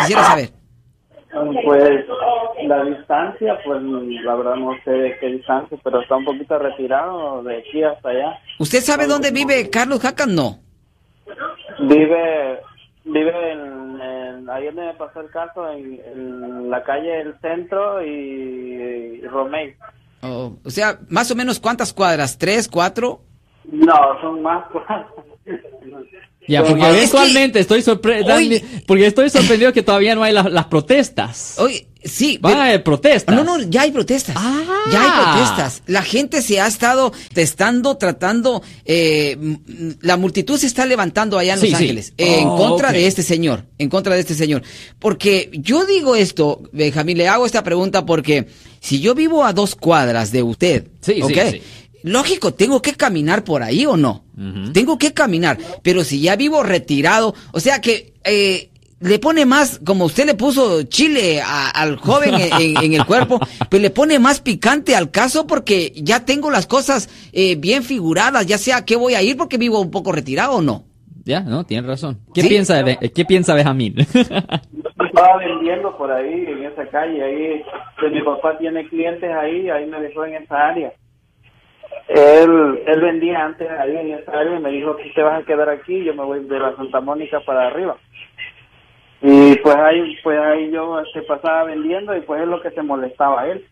quisiera 0.00 0.24
saber. 0.24 0.50
Pues 1.64 2.04
la 2.66 2.84
distancia, 2.84 3.58
pues 3.64 3.82
la 3.82 4.34
verdad 4.36 4.54
no 4.56 4.72
sé 4.84 4.90
de 4.90 5.18
qué 5.18 5.26
distancia, 5.26 5.76
pero 5.82 6.00
está 6.00 6.16
un 6.16 6.24
poquito 6.24 6.58
retirado 6.58 7.42
de 7.42 7.58
aquí 7.58 7.82
hasta 7.82 8.08
allá. 8.10 8.38
¿Usted 8.58 8.80
sabe 8.80 9.06
dónde 9.06 9.30
vive 9.32 9.68
Carlos 9.68 10.00
Jacan? 10.00 10.34
No. 10.34 10.60
Vive 11.80 12.60
vive 13.04 13.52
en, 13.52 14.48
ahí 14.50 14.66
donde 14.66 14.86
me 14.86 14.94
pasó 14.94 15.20
el 15.20 15.30
caso, 15.30 15.70
en, 15.70 16.70
la 16.70 16.82
calle 16.82 17.10
del 17.10 17.38
centro 17.40 18.02
y, 18.04 19.20
Romey. 19.22 19.74
Oh, 20.22 20.56
o 20.64 20.70
sea, 20.70 20.98
más 21.10 21.30
o 21.30 21.34
menos 21.34 21.60
cuántas 21.60 21.92
cuadras, 21.92 22.38
tres, 22.38 22.68
cuatro. 22.68 23.20
No, 23.64 24.20
son 24.20 24.42
más 24.42 24.66
cuadras. 24.70 25.06
Ya, 26.46 26.62
porque 26.64 26.86
eventualmente 26.86 27.60
estoy 27.60 27.82
sorprendido, 27.82 28.60
porque 28.86 29.06
estoy 29.06 29.30
sorprendido 29.30 29.72
que 29.72 29.82
todavía 29.82 30.14
no 30.14 30.22
hay 30.22 30.32
las 30.32 30.66
protestas. 30.66 31.54
Oye, 31.58 31.86
sí. 32.04 32.38
Van 32.40 32.58
a 32.58 32.64
haber 32.66 32.82
protestas. 32.82 33.34
No, 33.34 33.44
no, 33.44 33.62
ya 33.62 33.82
hay 33.82 33.92
protestas. 33.92 34.36
Ah. 34.38 34.62
Ya 34.92 35.02
hay 35.02 35.22
protestas. 35.22 35.82
La 35.86 36.02
gente 36.02 36.42
se 36.42 36.60
ha 36.60 36.66
estado 36.66 37.12
testando, 37.32 37.96
tratando, 37.96 38.62
eh, 38.84 39.38
la 40.00 40.16
multitud 40.18 40.58
se 40.58 40.66
está 40.66 40.84
levantando 40.84 41.38
allá 41.38 41.54
en 41.54 41.60
Los 41.60 41.74
Ángeles, 41.74 42.12
en 42.18 42.46
oh, 42.46 42.56
contra 42.56 42.92
de 42.92 43.06
este 43.06 43.22
señor, 43.22 43.64
en 43.78 43.88
contra 43.88 44.14
de 44.14 44.20
este 44.20 44.34
señor. 44.34 44.62
Porque 44.98 45.50
yo 45.54 45.86
digo 45.86 46.14
esto, 46.14 46.62
Benjamín, 46.72 47.16
le 47.16 47.28
hago 47.28 47.46
esta 47.46 47.64
pregunta 47.64 48.04
porque 48.04 48.48
si 48.80 49.00
yo 49.00 49.14
vivo 49.14 49.44
a 49.44 49.54
dos 49.54 49.74
cuadras 49.74 50.30
de 50.30 50.42
usted, 50.42 50.88
sí, 51.00 51.22
sí 51.26 51.62
lógico, 52.04 52.52
tengo 52.52 52.82
que 52.82 52.92
caminar 52.92 53.44
por 53.44 53.62
ahí 53.62 53.86
o 53.86 53.96
no. 53.96 54.24
Tengo 54.72 54.98
que 54.98 55.12
caminar. 55.12 55.58
Pero 55.82 56.04
si 56.04 56.20
ya 56.20 56.36
vivo 56.36 56.62
retirado, 56.62 57.34
o 57.52 57.60
sea 57.60 57.80
que 57.80 58.12
eh, 58.24 58.70
le 59.00 59.18
pone 59.18 59.46
más, 59.46 59.80
como 59.84 60.04
usted 60.04 60.26
le 60.26 60.34
puso 60.34 60.82
chile 60.84 61.40
al 61.42 61.96
joven 61.96 62.34
en, 62.34 62.92
el 62.92 63.04
cuerpo, 63.06 63.40
pues 63.70 63.82
le 63.82 63.90
pone 63.90 64.18
más 64.18 64.40
picante 64.40 64.94
al 64.94 65.10
caso 65.10 65.46
porque 65.46 65.92
ya 65.96 66.24
tengo 66.24 66.50
las 66.50 66.66
cosas 66.66 67.08
eh, 67.32 67.56
bien 67.56 67.82
figuradas, 67.82 68.46
ya 68.46 68.58
sea 68.58 68.84
que 68.84 68.96
voy 68.96 69.14
a 69.14 69.22
ir 69.22 69.36
porque 69.36 69.56
vivo 69.56 69.80
un 69.80 69.90
poco 69.90 70.12
retirado 70.12 70.56
o 70.56 70.62
no. 70.62 70.84
Ya, 71.24 71.40
no, 71.40 71.64
tiene 71.64 71.86
razón. 71.86 72.18
¿Qué 72.34 72.42
piensa 72.42 72.82
de, 72.82 72.98
qué 73.14 73.24
piensa 73.24 73.54
Benjamín? 73.54 73.94
Estaba 74.04 75.38
vendiendo 75.38 75.96
por 75.96 76.12
ahí 76.12 76.44
en 76.48 76.64
esa 76.64 76.86
calle, 76.88 77.22
ahí, 77.22 77.62
pues 77.98 78.12
mi 78.12 78.20
papá 78.20 78.58
tiene 78.58 78.86
clientes 78.88 79.30
ahí, 79.32 79.70
ahí 79.70 79.86
me 79.86 80.00
dejó 80.00 80.26
en 80.26 80.34
esa 80.34 80.68
área 80.68 80.92
él, 82.08 82.82
él 82.86 83.00
vendía 83.00 83.44
antes 83.44 83.68
ahí 83.70 83.96
en 83.96 84.12
esa 84.12 84.32
área 84.32 84.58
y 84.58 84.62
me 84.62 84.70
dijo 84.70 84.96
que 84.96 85.10
te 85.10 85.22
vas 85.22 85.42
a 85.42 85.46
quedar 85.46 85.68
aquí, 85.70 86.04
yo 86.04 86.14
me 86.14 86.24
voy 86.24 86.44
de 86.44 86.58
la 86.58 86.76
Santa 86.76 87.00
Mónica 87.00 87.40
para 87.40 87.66
arriba. 87.66 87.96
Y 89.22 89.56
pues 89.56 89.76
ahí, 89.76 90.16
pues 90.22 90.38
ahí 90.38 90.70
yo 90.70 91.02
se 91.14 91.22
pasaba 91.22 91.64
vendiendo 91.64 92.14
y 92.14 92.20
pues 92.20 92.42
es 92.42 92.48
lo 92.48 92.60
que 92.60 92.70
se 92.72 92.82
molestaba 92.82 93.42
a 93.42 93.48
él. 93.48 93.64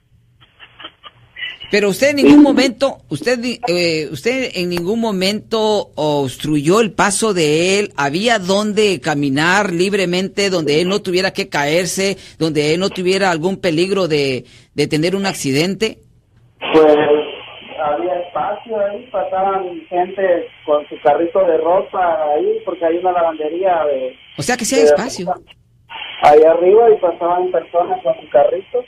Pero 1.70 1.88
usted 1.88 2.10
en 2.10 2.16
ningún 2.16 2.42
momento, 2.42 2.98
usted, 3.08 3.38
eh, 3.66 4.08
usted 4.10 4.50
en 4.54 4.68
ningún 4.68 5.00
momento 5.00 5.90
obstruyó 5.94 6.80
el 6.80 6.92
paso 6.92 7.32
de 7.32 7.78
él. 7.78 7.92
Había 7.96 8.38
donde 8.38 9.00
caminar 9.00 9.72
libremente, 9.72 10.50
donde 10.50 10.82
él 10.82 10.88
no 10.88 11.00
tuviera 11.00 11.32
que 11.32 11.48
caerse, 11.48 12.18
donde 12.38 12.74
él 12.74 12.80
no 12.80 12.90
tuviera 12.90 13.30
algún 13.30 13.58
peligro 13.58 14.06
de, 14.06 14.44
de 14.74 14.86
tener 14.86 15.16
un 15.16 15.24
accidente. 15.24 15.98
Pues 16.74 16.96
pasaban 19.12 19.80
gente 19.88 20.22
con 20.66 20.86
su 20.88 20.96
carrito 21.02 21.38
de 21.44 21.58
ropa 21.58 22.24
ahí, 22.34 22.58
porque 22.64 22.84
hay 22.84 22.96
una 22.96 23.12
lavandería 23.12 23.84
de... 23.84 24.16
O 24.38 24.42
sea 24.42 24.56
que 24.56 24.64
sí 24.64 24.74
hay 24.76 24.82
espacio. 24.82 25.32
Ahí 26.22 26.42
arriba 26.42 26.90
y 26.90 26.96
pasaban 27.00 27.50
personas 27.52 28.02
con 28.02 28.14
su 28.20 28.28
carrito 28.30 28.84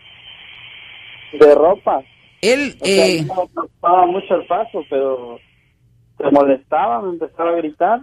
de 1.39 1.55
ropa. 1.55 2.01
Él... 2.41 2.77
O 2.81 2.85
sea, 2.85 3.07
Eh, 3.07 3.27
no 3.83 4.07
mucho 4.09 4.35
el 4.35 4.47
paso, 4.47 4.83
pero 4.91 5.39
se 6.19 6.31
molestaba, 6.31 7.03
me 7.03 7.11
empezaba 7.11 7.51
a 7.51 7.57
gritar 7.57 8.01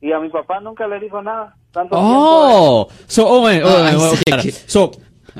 y 0.00 0.12
a 0.12 0.20
mi 0.20 0.28
papá 0.28 0.60
nunca 0.60 0.86
le 0.86 1.00
dijo 1.00 1.20
nada. 1.22 1.54
Tanto 1.72 1.96
Oh, 1.98 2.88
so, 3.06 3.26
oh, 3.26 3.50
eh, 3.50 3.62
oh, 3.62 3.68
ok, 3.68 4.14
sí, 4.16 4.24
claro. 4.24 4.42
que- 4.42 4.52
So, 4.52 4.90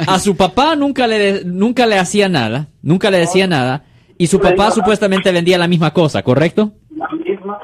a 0.06 0.18
su 0.18 0.36
papá 0.36 0.76
nunca 0.76 1.06
le, 1.06 1.44
nunca 1.44 1.86
le 1.86 1.98
hacía 1.98 2.28
nada, 2.28 2.66
nunca 2.82 3.10
le 3.10 3.18
decía 3.18 3.46
nada, 3.46 3.84
y 4.18 4.26
su 4.26 4.40
papá 4.40 4.70
supuestamente 4.70 5.32
vendía 5.32 5.58
la 5.58 5.68
misma 5.68 5.92
cosa, 5.92 6.22
¿correcto? 6.22 6.72
la 6.90 7.08
misma, 7.08 7.58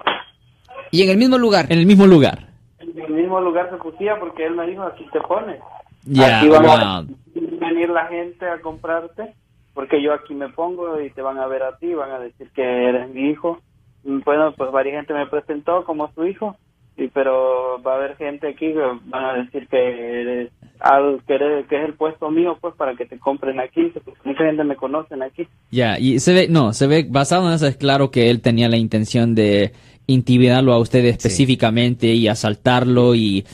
y 0.90 1.02
en 1.02 1.10
el 1.10 1.16
mismo 1.16 1.38
lugar. 1.38 1.66
En 1.70 1.78
el 1.78 1.86
mismo 1.86 2.06
lugar. 2.06 2.48
en 2.78 2.98
el 2.98 3.12
mismo 3.12 3.40
lugar 3.40 3.70
se 3.70 3.76
pusía 3.76 4.18
porque 4.20 4.46
él 4.46 4.54
me 4.54 4.66
dijo, 4.66 4.82
aquí 4.82 5.06
te 5.12 5.20
pones. 5.20 5.60
Ya, 6.04 6.38
aquí 6.38 6.48
van 6.48 6.62
wow. 6.62 6.72
a 6.72 7.04
venir 7.60 7.88
la 7.88 8.06
gente 8.06 8.46
a 8.46 8.60
comprarte 8.60 9.34
porque 9.74 10.02
yo 10.02 10.12
aquí 10.12 10.34
me 10.34 10.48
pongo 10.48 11.00
y 11.00 11.10
te 11.10 11.22
van 11.22 11.38
a 11.38 11.46
ver 11.46 11.62
a 11.62 11.76
ti, 11.78 11.94
van 11.94 12.10
a 12.10 12.18
decir 12.18 12.50
que 12.54 12.62
eres 12.62 13.08
mi 13.10 13.30
hijo. 13.30 13.60
Bueno, 14.04 14.52
pues 14.52 14.70
varias 14.70 14.96
gente 14.96 15.14
me 15.14 15.26
presentó 15.26 15.84
como 15.84 16.12
su 16.12 16.26
hijo, 16.26 16.56
y 16.96 17.08
pero 17.08 17.80
va 17.82 17.94
a 17.94 17.96
haber 17.96 18.16
gente 18.16 18.48
aquí 18.48 18.72
que 18.72 18.98
van 19.06 19.24
a 19.24 19.32
decir 19.34 19.68
que 19.68 20.20
eres 20.20 20.52
al 20.82 21.22
que, 21.26 21.34
eres- 21.34 21.66
que 21.68 21.76
es 21.80 21.84
el 21.84 21.94
puesto 21.94 22.30
mío 22.30 22.58
pues 22.60 22.74
para 22.74 22.94
que 22.94 23.06
te 23.06 23.18
compren 23.18 23.60
aquí, 23.60 23.90
porque 23.94 24.12
mucha 24.24 24.44
gente 24.44 24.64
me 24.64 24.76
conocen 24.76 25.22
aquí. 25.22 25.46
Ya, 25.70 25.98
y 25.98 26.18
se 26.18 26.32
ve, 26.34 26.48
no, 26.48 26.72
se 26.72 26.86
ve, 26.86 27.06
basado 27.08 27.46
en 27.48 27.54
eso 27.54 27.66
es 27.66 27.76
claro 27.76 28.10
que 28.10 28.30
él 28.30 28.40
tenía 28.40 28.68
la 28.68 28.76
intención 28.76 29.34
de 29.34 29.72
intimidarlo 30.06 30.72
a 30.72 30.78
usted 30.78 31.04
específicamente 31.04 32.08
y 32.08 32.26
asaltarlo 32.28 33.14
y 33.14 33.44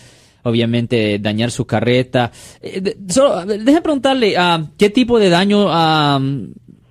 obviamente 0.42 1.18
dañar 1.18 1.50
su 1.50 1.66
carreta. 1.66 2.30
Eh, 2.62 2.80
de- 2.80 2.96
solo, 3.08 3.44
déjame 3.44 3.82
preguntarle, 3.82 4.34
ah, 4.38 4.62
¿qué 4.78 4.88
tipo 4.90 5.18
de 5.18 5.28
daño 5.28 5.66
ah, 5.68 6.18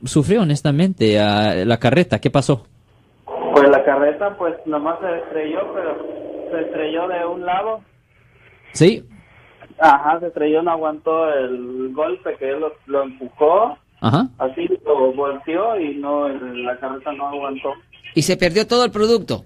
sufrió 0.04 0.44
honestamente 0.44 1.20
ah, 1.20 1.56
la 1.66 1.78
carreta? 1.78 2.20
¿Qué 2.20 2.30
pasó? 2.30 2.68
Pues 3.26 3.68
la 3.70 3.84
carreta 3.84 4.38
pues 4.38 4.54
nomás 4.68 5.00
se 5.00 5.18
estrelló, 5.18 5.74
pero 5.74 5.98
se 6.52 6.62
estrelló 6.68 7.08
de 7.08 7.26
un 7.26 7.46
lado 7.46 7.82
¿Sí? 8.74 9.04
Ajá, 9.80 10.20
se 10.20 10.28
estrelló, 10.28 10.62
no 10.64 10.72
aguantó 10.72 11.32
el 11.34 11.92
golpe 11.94 12.36
que 12.38 12.50
él 12.50 12.60
lo, 12.62 12.72
lo 12.88 13.04
empujó, 13.04 13.78
Ajá. 14.02 14.28
así 14.40 14.68
lo 14.86 15.12
volteó 15.14 15.80
y 15.80 15.96
no, 15.98 16.28
el- 16.28 16.64
la 16.64 16.78
carreta 16.80 17.12
no 17.14 17.28
aguantó. 17.28 17.74
Y 18.16 18.22
se 18.24 18.38
perdió 18.38 18.66
todo 18.66 18.84
el 18.86 18.92
producto. 18.92 19.44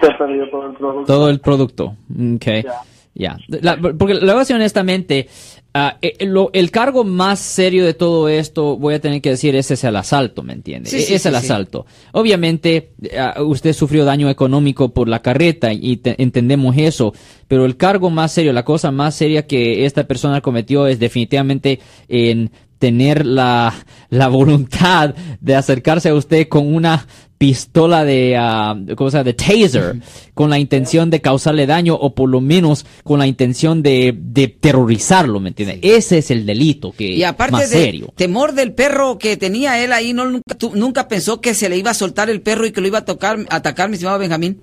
Se 0.00 0.10
perdió 0.12 0.48
todo 0.50 0.66
el 0.68 0.74
producto. 0.74 1.12
Todo 1.12 1.28
el 1.30 1.40
producto. 1.40 1.94
Okay. 2.36 2.62
Ya. 2.62 2.80
Ya. 3.14 3.36
La- 3.48 3.76
porque 3.76 4.14
le 4.14 4.20
voy 4.20 4.30
a 4.30 4.38
decir 4.38 4.54
honestamente, 4.54 5.28
ah, 5.74 5.96
eh, 6.02 6.24
lo- 6.26 6.50
el 6.52 6.70
cargo 6.70 7.02
más 7.02 7.40
serio 7.40 7.84
de 7.84 7.94
todo 7.94 8.28
esto, 8.28 8.76
voy 8.76 8.94
a 8.94 9.00
tener 9.00 9.20
que 9.20 9.30
decir, 9.30 9.56
ese 9.56 9.74
es 9.74 9.82
el 9.84 9.96
asalto, 9.96 10.42
¿me 10.44 10.52
entiende? 10.52 10.88
Sí, 10.88 10.98
E- 10.98 11.00
sí, 11.02 11.14
es 11.14 11.26
el 11.26 11.32
sí, 11.34 11.38
asalto. 11.38 11.84
Obviamente, 12.12 12.90
ah, 13.18 13.42
usted 13.42 13.72
sufrió 13.72 14.04
daño 14.04 14.28
económico 14.30 14.90
por 14.90 15.08
la 15.08 15.20
carreta 15.22 15.72
y 15.72 15.96
te- 15.96 16.20
entendemos 16.22 16.76
eso, 16.76 17.12
pero 17.48 17.64
el 17.64 17.76
cargo 17.76 18.10
más 18.10 18.32
serio, 18.32 18.52
la 18.52 18.64
cosa 18.64 18.90
más 18.92 19.14
seria 19.16 19.46
que 19.46 19.84
esta 19.84 20.04
persona 20.06 20.40
cometió 20.40 20.86
es 20.86 20.98
definitivamente 20.98 21.80
en 22.08 22.50
tener 22.78 23.26
la, 23.26 23.74
la 24.10 24.28
voluntad 24.28 25.14
de 25.40 25.56
acercarse 25.56 26.10
a 26.10 26.14
usted 26.14 26.46
con 26.48 26.72
una 26.72 27.06
pistola 27.38 28.04
de, 28.04 28.36
ah, 28.36 28.76
¿cómo 28.96 29.10
se 29.10 29.16
llama? 29.18 29.24
De 29.24 29.32
taser, 29.34 29.94
con 30.34 30.50
la 30.50 30.58
intención 30.58 31.08
de 31.08 31.20
causarle 31.20 31.66
daño 31.66 31.94
o 31.94 32.14
por 32.14 32.28
lo 32.28 32.40
menos 32.40 32.84
con 33.04 33.20
la 33.20 33.26
intención 33.28 33.82
de, 33.82 34.12
de 34.16 34.48
terrorizarlo, 34.48 35.38
¿me 35.40 35.50
entiende? 35.50 35.78
Ese 35.82 36.18
es 36.18 36.30
el 36.30 36.44
delito 36.44 36.92
que 36.96 37.04
Y 37.04 37.22
aparte 37.22 37.52
más 37.52 37.70
de 37.70 37.78
serio. 37.84 38.08
temor 38.16 38.52
del 38.52 38.72
perro 38.74 39.18
que 39.18 39.36
tenía 39.36 39.82
él 39.82 39.92
ahí, 39.92 40.12
no 40.12 40.24
nunca, 40.24 40.54
tú- 40.58 40.72
nunca 40.74 41.06
pensó 41.08 41.40
que 41.40 41.54
se 41.54 41.68
le 41.68 41.76
iba 41.76 41.92
a 41.92 41.94
soltar 41.94 42.28
el 42.28 42.40
perro 42.42 42.66
y 42.66 42.72
que 42.72 42.80
lo 42.80 42.88
iba 42.88 42.98
a 42.98 43.04
tocar, 43.04 43.38
atacar, 43.50 43.88
mi 43.88 43.94
estimado 43.94 44.18
Benjamín. 44.18 44.60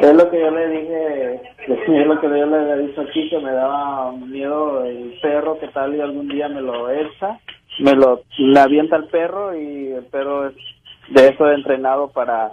Es 0.00 0.14
lo 0.14 0.30
que 0.30 0.38
yo 0.40 0.50
le 0.50 0.68
dije, 0.68 1.34
es 1.68 2.06
lo 2.06 2.20
que 2.20 2.26
yo 2.28 2.46
le 2.46 2.56
había 2.56 2.76
dicho 2.86 3.00
aquí, 3.00 3.28
que 3.30 3.38
me 3.38 3.52
daba 3.52 4.12
miedo 4.12 4.84
el 4.84 5.14
perro, 5.22 5.58
que 5.58 5.68
tal 5.68 5.94
y 5.96 6.00
algún 6.00 6.28
día 6.28 6.48
me 6.48 6.60
lo 6.60 6.90
echa, 6.90 7.38
me 7.80 7.94
lo 7.94 8.22
le 8.38 8.58
avienta 8.60 8.96
al 8.96 9.06
perro 9.08 9.56
y 9.56 9.92
el 9.92 10.04
perro 10.04 10.48
es 10.48 10.54
de 11.08 11.28
eso 11.28 11.50
entrenado 11.50 12.10
para 12.10 12.52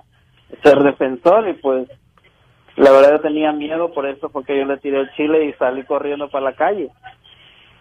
ser 0.63 0.79
defensor 0.83 1.47
y 1.49 1.53
pues 1.53 1.87
la 2.75 2.91
verdad 2.91 3.11
yo 3.13 3.21
tenía 3.21 3.51
miedo 3.51 3.91
por 3.93 4.05
eso 4.07 4.29
porque 4.29 4.57
yo 4.57 4.65
le 4.65 4.77
tiré 4.77 4.99
el 5.01 5.11
chile 5.15 5.45
y 5.47 5.53
salí 5.53 5.83
corriendo 5.85 6.29
para 6.29 6.45
la 6.45 6.55
calle. 6.55 6.89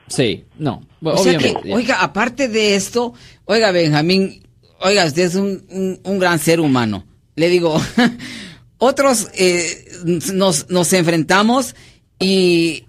Sí, 0.09 0.45
no, 0.59 0.83
O 1.03 1.17
sea 1.19 1.39
que, 1.39 1.55
oiga, 1.73 2.03
aparte 2.03 2.49
de 2.49 2.75
esto, 2.75 3.15
oiga, 3.47 3.71
Benjamín, 3.73 4.43
oiga, 4.81 5.07
usted 5.07 5.23
es 5.23 5.35
un, 5.37 5.65
un- 5.71 6.01
un 6.05 6.19
gran 6.19 6.39
ser 6.39 6.61
humano. 6.61 7.05
Le 7.37 7.49
digo, 7.49 7.77
otros 8.79 9.31
eh, 9.39 9.63
nos, 10.35 10.69
nos 10.71 10.93
enfrentamos 10.93 11.75
y 12.19 12.85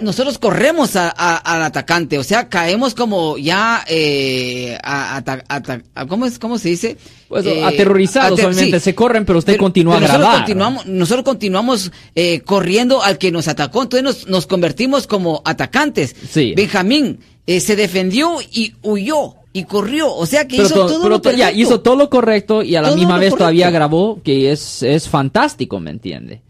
nosotros 0.00 0.38
corremos 0.38 0.96
a- 0.96 1.12
a- 1.16 1.36
al 1.36 1.62
atacante, 1.62 2.18
o 2.18 2.24
sea, 2.24 2.48
caemos 2.48 2.94
como 2.94 3.38
ya 3.38 3.84
eh, 3.88 4.76
a, 4.82 5.22
a- 5.48 6.06
¿cómo 6.08 6.26
es 6.26 6.38
cómo 6.38 6.58
se 6.58 6.70
dice? 6.70 6.96
Pues, 7.28 7.46
Eh, 7.46 7.62
aterrorizados, 7.64 8.38
ater- 8.40 8.46
obviamente, 8.48 8.80
se 8.80 8.94
corren, 8.94 9.24
pero 9.24 9.38
usted 9.38 9.52
Pero- 9.54 9.62
continúa 9.64 9.94
pero 10.00 10.06
a 10.06 10.08
nosotros 10.18 10.36
continuamos, 10.38 10.86
nosotros 10.86 11.24
continuamos 11.24 11.92
eh, 12.14 12.40
corriendo 12.40 13.02
al 13.02 13.18
que 13.18 13.30
nos 13.30 13.46
atacó, 13.48 13.82
entonces 13.82 14.02
nos, 14.04 14.26
nos 14.28 14.46
convertimos 14.46 15.06
como 15.06 15.42
atacantes. 15.44 16.14
Sí. 16.30 16.54
Benjamín 16.56 17.20
eh, 17.46 17.60
se 17.60 17.76
defendió 17.76 18.38
y 18.50 18.74
huyó 18.82 19.34
y 19.52 19.64
corrió, 19.64 20.12
o 20.14 20.26
sea 20.26 20.48
que 20.48 20.56
Pero, 20.56 20.66
hizo 20.66 20.74
to- 20.74 20.86
todo 20.86 21.02
pero 21.02 21.08
lo 21.16 21.20
to- 21.20 21.30
ya, 21.30 21.36
correcto. 21.46 21.60
hizo 21.60 21.80
todo 21.80 21.96
lo 21.96 22.10
correcto 22.10 22.62
y 22.62 22.74
a 22.74 22.82
la 22.82 22.90
misma 22.92 23.18
vez 23.18 23.30
correcto. 23.30 23.36
todavía 23.38 23.70
grabó, 23.70 24.20
que 24.24 24.50
es, 24.50 24.82
es 24.82 25.08
fantástico, 25.08 25.78
¿me 25.78 25.90
entiende? 25.90 26.40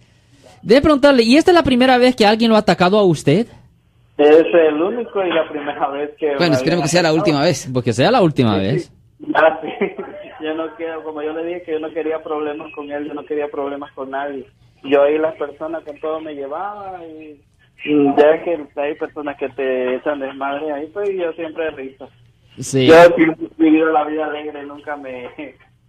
Debe 0.62 0.81
preguntarle, 0.81 1.22
¿y 1.25 1.37
esta 1.37 1.51
es 1.51 1.55
la 1.55 1.62
primera 1.62 1.98
vez 1.98 2.14
que 2.14 2.27
alguien 2.27 2.51
lo 2.51 2.57
ha 2.57 2.61
atacado 2.61 2.98
a 2.98 3.05
usted? 3.05 3.46
Es 4.18 4.46
el 4.55 4.81
único 4.81 5.25
y 5.25 5.31
la 5.31 5.48
primera 5.48 5.88
vez 5.88 6.11
que... 6.18 6.37
Bueno, 6.37 6.55
esperemos 6.55 6.85
que 6.85 6.90
sea 6.90 7.03
la 7.03 7.12
última 7.12 7.42
vez. 7.42 7.68
Porque 7.72 7.92
sea 7.92 8.11
la 8.11 8.22
última 8.22 8.57
vez. 8.57 8.92
Ah, 9.35 9.61
sí. 9.62 9.68
Yo 10.42 10.53
no 10.55 10.75
quiero, 10.75 11.05
como 11.05 11.22
yo 11.22 11.33
le 11.33 11.44
dije 11.44 11.62
que 11.62 11.72
yo 11.75 11.79
no 11.79 11.92
quería 11.92 12.20
problemas 12.25 12.72
con 12.75 12.90
él, 12.90 13.07
yo 13.07 13.14
no 13.14 13.25
quería 13.25 13.46
problemas 13.46 13.92
con 13.92 14.11
nadie. 14.11 14.44
Yo 14.83 15.01
ahí 15.05 15.16
las 15.16 15.37
personas 15.37 15.85
con 15.85 15.96
todo 16.01 16.20
me 16.20 16.35
llevaba 16.35 16.98
y, 17.07 17.40
y 17.85 18.07
ya 18.16 18.42
que 18.42 18.66
hay 18.75 18.94
personas 18.96 19.37
que 19.37 19.48
te 19.51 19.94
echan 19.94 20.18
desmadre 20.18 20.72
ahí, 20.72 20.88
pues 20.92 21.09
yo 21.16 21.33
siempre 21.35 21.70
risa. 21.70 22.09
Sí. 22.59 22.88
Yo 22.88 22.94
he 22.96 23.35
vivido 23.59 23.92
la 23.92 24.05
vida 24.05 24.27
alegre, 24.27 24.64
nunca 24.64 24.96
me 24.96 25.29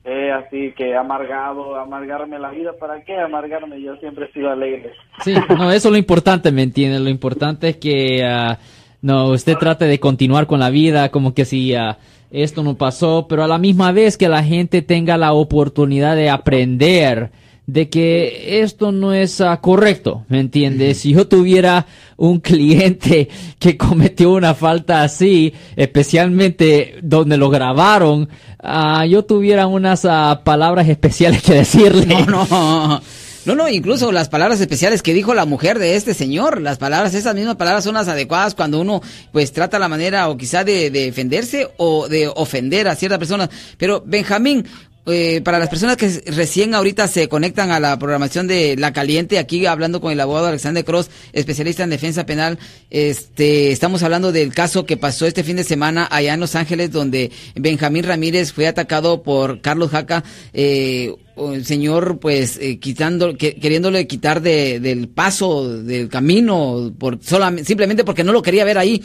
he 0.05 0.31
así 0.31 0.73
que 0.75 0.95
amargado, 0.95 1.75
amargarme 1.75 2.37
la 2.39 2.49
vida, 2.49 2.71
¿para 2.79 3.03
qué 3.03 3.17
amargarme? 3.17 3.81
Yo 3.81 3.95
siempre 3.97 4.25
he 4.25 4.33
sido 4.33 4.49
alegre. 4.49 4.91
Sí, 5.23 5.33
no, 5.49 5.71
eso 5.71 5.87
es 5.87 5.91
lo 5.91 5.97
importante, 5.97 6.51
¿me 6.51 6.63
entiende? 6.63 6.99
Lo 6.99 7.09
importante 7.09 7.69
es 7.69 7.77
que, 7.77 8.23
ah, 8.25 8.57
no, 9.01 9.27
usted 9.27 9.57
trate 9.57 9.85
de 9.85 9.99
continuar 9.99 10.47
con 10.47 10.59
la 10.59 10.69
vida 10.69 11.09
como 11.09 11.33
que 11.33 11.45
si 11.45 11.73
ah, 11.75 11.97
esto 12.31 12.63
no 12.63 12.75
pasó, 12.75 13.27
pero 13.29 13.43
a 13.43 13.47
la 13.47 13.57
misma 13.57 13.91
vez 13.91 14.17
que 14.17 14.27
la 14.27 14.43
gente 14.43 14.81
tenga 14.81 15.17
la 15.17 15.33
oportunidad 15.33 16.15
de 16.15 16.29
aprender 16.29 17.31
de 17.65 17.89
que 17.89 18.61
esto 18.61 18.91
no 18.91 19.13
es 19.13 19.39
ah, 19.39 19.59
correcto, 19.61 20.25
¿me 20.27 20.39
entiende? 20.39 20.93
Si 20.95 21.13
yo 21.13 21.27
tuviera 21.27 21.85
un 22.17 22.39
cliente 22.39 23.29
que 23.59 23.77
cometió 23.77 24.31
una 24.31 24.53
falta 24.53 25.03
así, 25.03 25.53
especialmente 25.75 26.95
donde 27.01 27.37
lo 27.37 27.49
grabaron, 27.49 28.29
ah, 28.61 29.05
yo 29.05 29.23
tuviera 29.23 29.67
unas 29.67 30.05
ah, 30.05 30.41
palabras 30.43 30.89
especiales 30.89 31.41
que 31.41 31.53
decirle. 31.53 32.25
No, 32.33 32.47
no. 32.49 33.01
No, 33.45 33.55
no, 33.55 33.67
incluso 33.67 34.13
las 34.13 34.29
palabras 34.29 34.61
especiales 34.61 35.01
que 35.01 35.13
dijo 35.13 35.33
la 35.33 35.45
mujer 35.45 35.77
de 35.77 35.97
este 35.97 36.13
señor, 36.13 36.61
las 36.61 36.77
palabras, 36.77 37.13
esas 37.13 37.35
mismas 37.35 37.57
palabras 37.57 37.83
son 37.83 37.95
las 37.95 38.07
adecuadas 38.07 38.55
cuando 38.55 38.79
uno 38.79 39.01
pues 39.33 39.51
trata 39.51 39.79
la 39.79 39.89
manera 39.89 40.29
o 40.29 40.37
quizá 40.37 40.63
de, 40.63 40.89
de 40.89 41.05
defenderse 41.05 41.69
o 41.75 42.07
de 42.07 42.29
ofender 42.29 42.87
a 42.87 42.95
ciertas 42.95 43.19
personas. 43.19 43.49
Pero 43.77 44.01
Benjamín, 44.05 44.65
eh, 45.05 45.41
para 45.43 45.59
las 45.59 45.69
personas 45.69 45.97
que 45.97 46.07
recién 46.27 46.73
ahorita 46.73 47.07
se 47.07 47.27
conectan 47.27 47.71
a 47.71 47.79
la 47.79 47.99
programación 47.99 48.47
de 48.47 48.75
La 48.77 48.93
Caliente, 48.93 49.37
aquí 49.37 49.65
hablando 49.65 49.99
con 49.99 50.11
el 50.11 50.19
abogado 50.19 50.47
Alexander 50.47 50.85
Cross, 50.85 51.09
especialista 51.33 51.83
en 51.83 51.89
defensa 51.89 52.25
penal, 52.25 52.57
este, 52.89 53.71
estamos 53.71 54.01
hablando 54.03 54.31
del 54.31 54.53
caso 54.53 54.85
que 54.85 54.95
pasó 54.97 55.25
este 55.25 55.43
fin 55.43 55.57
de 55.57 55.63
semana 55.63 56.07
allá 56.09 56.33
en 56.35 56.39
Los 56.39 56.55
Ángeles, 56.55 56.91
donde 56.91 57.31
Benjamín 57.55 58.03
Ramírez 58.03 58.53
fue 58.53 58.67
atacado 58.67 59.23
por 59.23 59.59
Carlos 59.61 59.91
Jaca, 59.91 60.23
eh, 60.53 61.13
el 61.35 61.65
señor 61.65 62.19
pues 62.19 62.57
eh, 62.61 62.79
quitando 62.79 63.35
que- 63.35 63.55
queriéndole 63.55 64.07
quitar 64.07 64.41
de, 64.41 64.79
del 64.79 65.09
paso 65.09 65.67
del 65.83 66.07
camino 66.07 66.93
por 66.97 67.19
solamente 67.23 67.65
simplemente 67.67 68.03
porque 68.03 68.23
no 68.23 68.31
lo 68.33 68.41
quería 68.43 68.63
ver 68.63 68.77
ahí. 68.77 69.03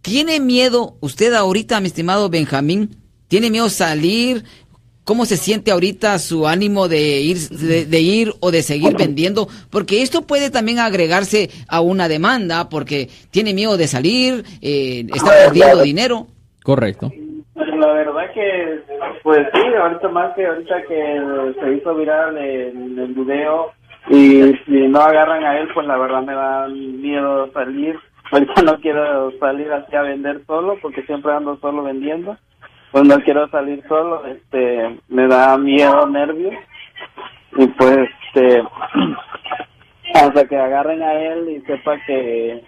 Tiene 0.00 0.40
miedo 0.40 0.96
usted 1.00 1.34
ahorita 1.34 1.78
mi 1.80 1.88
estimado 1.88 2.30
Benjamín 2.30 2.96
tiene 3.28 3.50
miedo 3.50 3.68
salir 3.68 4.44
cómo 5.08 5.24
se 5.24 5.38
siente 5.38 5.70
ahorita 5.70 6.18
su 6.18 6.46
ánimo 6.46 6.86
de 6.86 7.20
ir 7.20 7.38
de, 7.38 7.86
de 7.86 8.00
ir 8.00 8.34
o 8.40 8.50
de 8.50 8.60
seguir 8.60 8.94
vendiendo 8.94 9.48
porque 9.70 10.02
esto 10.02 10.26
puede 10.26 10.50
también 10.50 10.78
agregarse 10.78 11.48
a 11.66 11.80
una 11.80 12.08
demanda 12.08 12.68
porque 12.68 13.08
tiene 13.30 13.54
miedo 13.54 13.78
de 13.78 13.86
salir 13.86 14.44
eh, 14.60 15.06
está 15.08 15.30
perdiendo 15.46 15.82
dinero 15.82 16.26
Correcto. 16.68 17.10
la 17.54 17.92
verdad 17.94 18.30
que, 18.34 18.80
pues 19.22 19.38
sí, 19.54 19.60
ahorita 19.80 20.08
más 20.10 20.34
que 20.34 20.46
ahorita 20.46 20.82
que 20.82 21.54
se 21.58 21.76
hizo 21.76 21.94
viral 21.94 22.36
el, 22.36 22.98
el 22.98 23.14
video 23.14 23.72
y 24.10 24.52
si 24.66 24.88
no 24.88 25.00
agarran 25.00 25.44
a 25.44 25.58
él, 25.58 25.68
pues 25.72 25.86
la 25.86 25.96
verdad 25.96 26.22
me 26.22 26.34
da 26.34 26.68
miedo 26.68 27.50
salir. 27.52 27.98
Ahorita 28.30 28.62
no 28.62 28.78
quiero 28.80 29.30
salir 29.38 29.72
así 29.72 29.96
a 29.96 30.02
vender 30.02 30.42
solo 30.46 30.76
porque 30.82 31.02
siempre 31.04 31.32
ando 31.32 31.56
solo 31.60 31.82
vendiendo. 31.84 32.36
Pues 32.92 33.04
no 33.04 33.20
quiero 33.20 33.48
salir 33.48 33.82
solo, 33.86 34.24
este, 34.26 34.98
me 35.08 35.26
da 35.26 35.56
miedo, 35.58 36.06
nervios. 36.06 36.54
Y 37.56 37.66
pues, 37.66 38.08
este, 38.34 38.62
hasta 40.14 40.44
que 40.46 40.56
agarren 40.56 41.02
a 41.02 41.12
él 41.12 41.48
y 41.50 41.60
sepa 41.66 41.96
que 42.06 42.62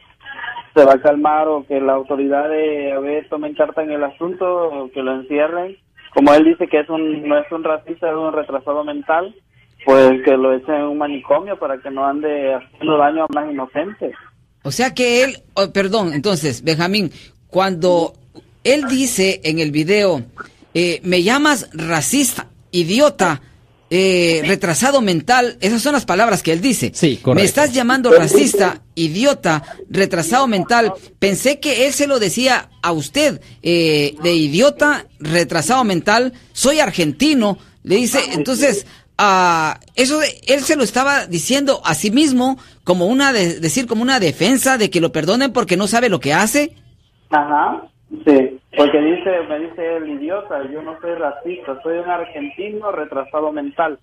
se 0.75 0.85
va 0.85 0.95
a 0.95 1.01
calmar 1.01 1.49
o 1.49 1.67
que 1.67 1.81
la 1.81 1.95
autoridad 1.95 2.49
de 2.49 2.93
a 2.93 3.01
ver 3.01 3.29
tomen 3.29 3.55
carta 3.55 3.83
en 3.83 3.91
el 3.91 4.05
asunto 4.05 4.47
o 4.47 4.91
que 4.91 5.03
lo 5.03 5.21
encierren 5.21 5.77
como 6.15 6.33
él 6.35 6.45
dice 6.45 6.69
que 6.69 6.81
es 6.81 6.89
un 6.89 7.29
no 7.29 7.39
es 7.39 7.51
un 7.51 7.65
racista 7.65 8.09
es 8.09 8.17
un 8.17 8.33
retrasado 8.33 8.85
mental 8.85 9.35
pues 9.85 10.23
que 10.25 10.37
lo 10.37 10.55
echen 10.55 10.75
en 10.75 10.83
un 10.83 10.99
manicomio 10.99 11.59
para 11.59 11.79
que 11.79 11.91
no 11.91 12.07
ande 12.07 12.55
haciendo 12.55 12.99
daño 12.99 13.25
a 13.25 13.35
más 13.35 13.51
inocentes 13.51 14.15
o 14.63 14.71
sea 14.71 14.95
que 14.95 15.25
él 15.25 15.39
oh, 15.55 15.73
perdón 15.73 16.13
entonces 16.13 16.63
Benjamín 16.63 17.11
cuando 17.49 18.13
él 18.65 18.87
dice 18.89 19.41
en 19.45 19.59
el 19.59 19.71
video 19.71 20.25
eh, 20.75 21.01
me 21.03 21.23
llamas 21.23 21.69
racista 21.73 22.49
idiota 22.71 23.43
eh, 23.93 24.43
retrasado 24.47 25.01
mental, 25.01 25.57
esas 25.61 25.83
son 25.83 25.95
las 25.95 26.05
palabras 26.05 26.45
que 26.45 26.53
él 26.53 26.61
dice. 26.61 26.93
Sí, 26.95 27.17
correcto. 27.17 27.43
Me 27.43 27.45
estás 27.45 27.73
llamando 27.73 28.13
racista, 28.13 28.83
idiota, 28.95 29.65
retrasado 29.89 30.47
mental. 30.47 30.93
Pensé 31.19 31.59
que 31.59 31.89
él 31.89 31.93
se 31.93 32.07
lo 32.07 32.21
decía 32.21 32.71
a 32.83 32.93
usted, 32.93 33.41
eh, 33.63 34.15
de 34.23 34.33
idiota, 34.33 35.07
retrasado 35.19 35.83
mental. 35.83 36.35
Soy 36.53 36.79
argentino. 36.79 37.59
Le 37.83 37.97
dice, 37.97 38.21
entonces, 38.31 38.87
eso 39.97 40.21
él 40.47 40.61
se 40.63 40.77
lo 40.77 40.85
estaba 40.85 41.27
diciendo 41.27 41.83
a 41.85 41.97
sí 41.97 42.13
mismo 42.13 42.59
como 42.85 43.07
una, 43.07 43.33
de, 43.33 43.59
decir 43.59 43.89
como 43.89 44.03
una 44.03 44.21
defensa 44.21 44.79
de 44.79 44.89
que 44.89 45.01
lo 45.01 45.11
perdonen 45.11 45.53
porque 45.53 45.77
no 45.77 45.89
sabe 45.89 46.09
lo 46.09 46.21
que 46.21 46.33
hace. 46.33 46.77
Ajá, 47.31 47.91
sí. 48.25 48.61
Porque 48.77 49.01
dice, 49.01 49.31
me 49.49 49.59
dice 49.59 49.97
el 49.97 50.09
idiota, 50.09 50.63
yo 50.71 50.83
no 50.83 50.99
soy 51.01 51.15
racista, 51.15 51.81
soy 51.83 51.99
un 51.99 52.09
argentino 52.09 52.93
retrasado 52.93 53.53
mental. 53.53 53.99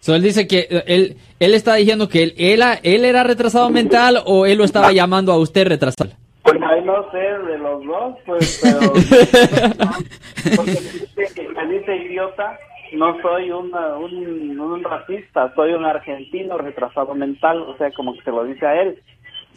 So, 0.00 0.14
él 0.14 0.22
dice 0.22 0.46
que 0.46 0.68
él, 0.86 1.16
él 1.40 1.54
está 1.54 1.74
diciendo 1.74 2.08
que 2.08 2.22
él, 2.22 2.34
él, 2.38 2.62
él 2.82 3.04
era 3.04 3.24
retrasado 3.24 3.68
mental 3.70 4.22
o 4.26 4.46
él 4.46 4.58
lo 4.58 4.64
estaba 4.64 4.92
llamando 4.92 5.32
a 5.32 5.38
usted 5.38 5.66
retrasado. 5.66 6.10
Pues 6.42 6.56
ahí 6.62 6.84
no 6.84 7.10
sé 7.10 7.18
de 7.18 7.58
los 7.58 7.84
dos, 7.84 8.16
pues, 8.24 8.60
pero... 8.62 8.92
porque 10.56 10.70
dice, 10.70 11.48
me 11.48 11.66
dice 11.66 11.96
idiota, 11.96 12.56
no 12.92 13.20
soy 13.20 13.50
una, 13.50 13.96
un, 13.96 14.58
un 14.58 14.84
racista, 14.84 15.52
soy 15.54 15.72
un 15.72 15.84
argentino 15.84 16.56
retrasado 16.56 17.14
mental, 17.14 17.60
o 17.62 17.76
sea, 17.76 17.90
como 17.92 18.14
que 18.14 18.22
se 18.22 18.30
lo 18.30 18.44
dice 18.44 18.66
a 18.66 18.80
él. 18.80 19.02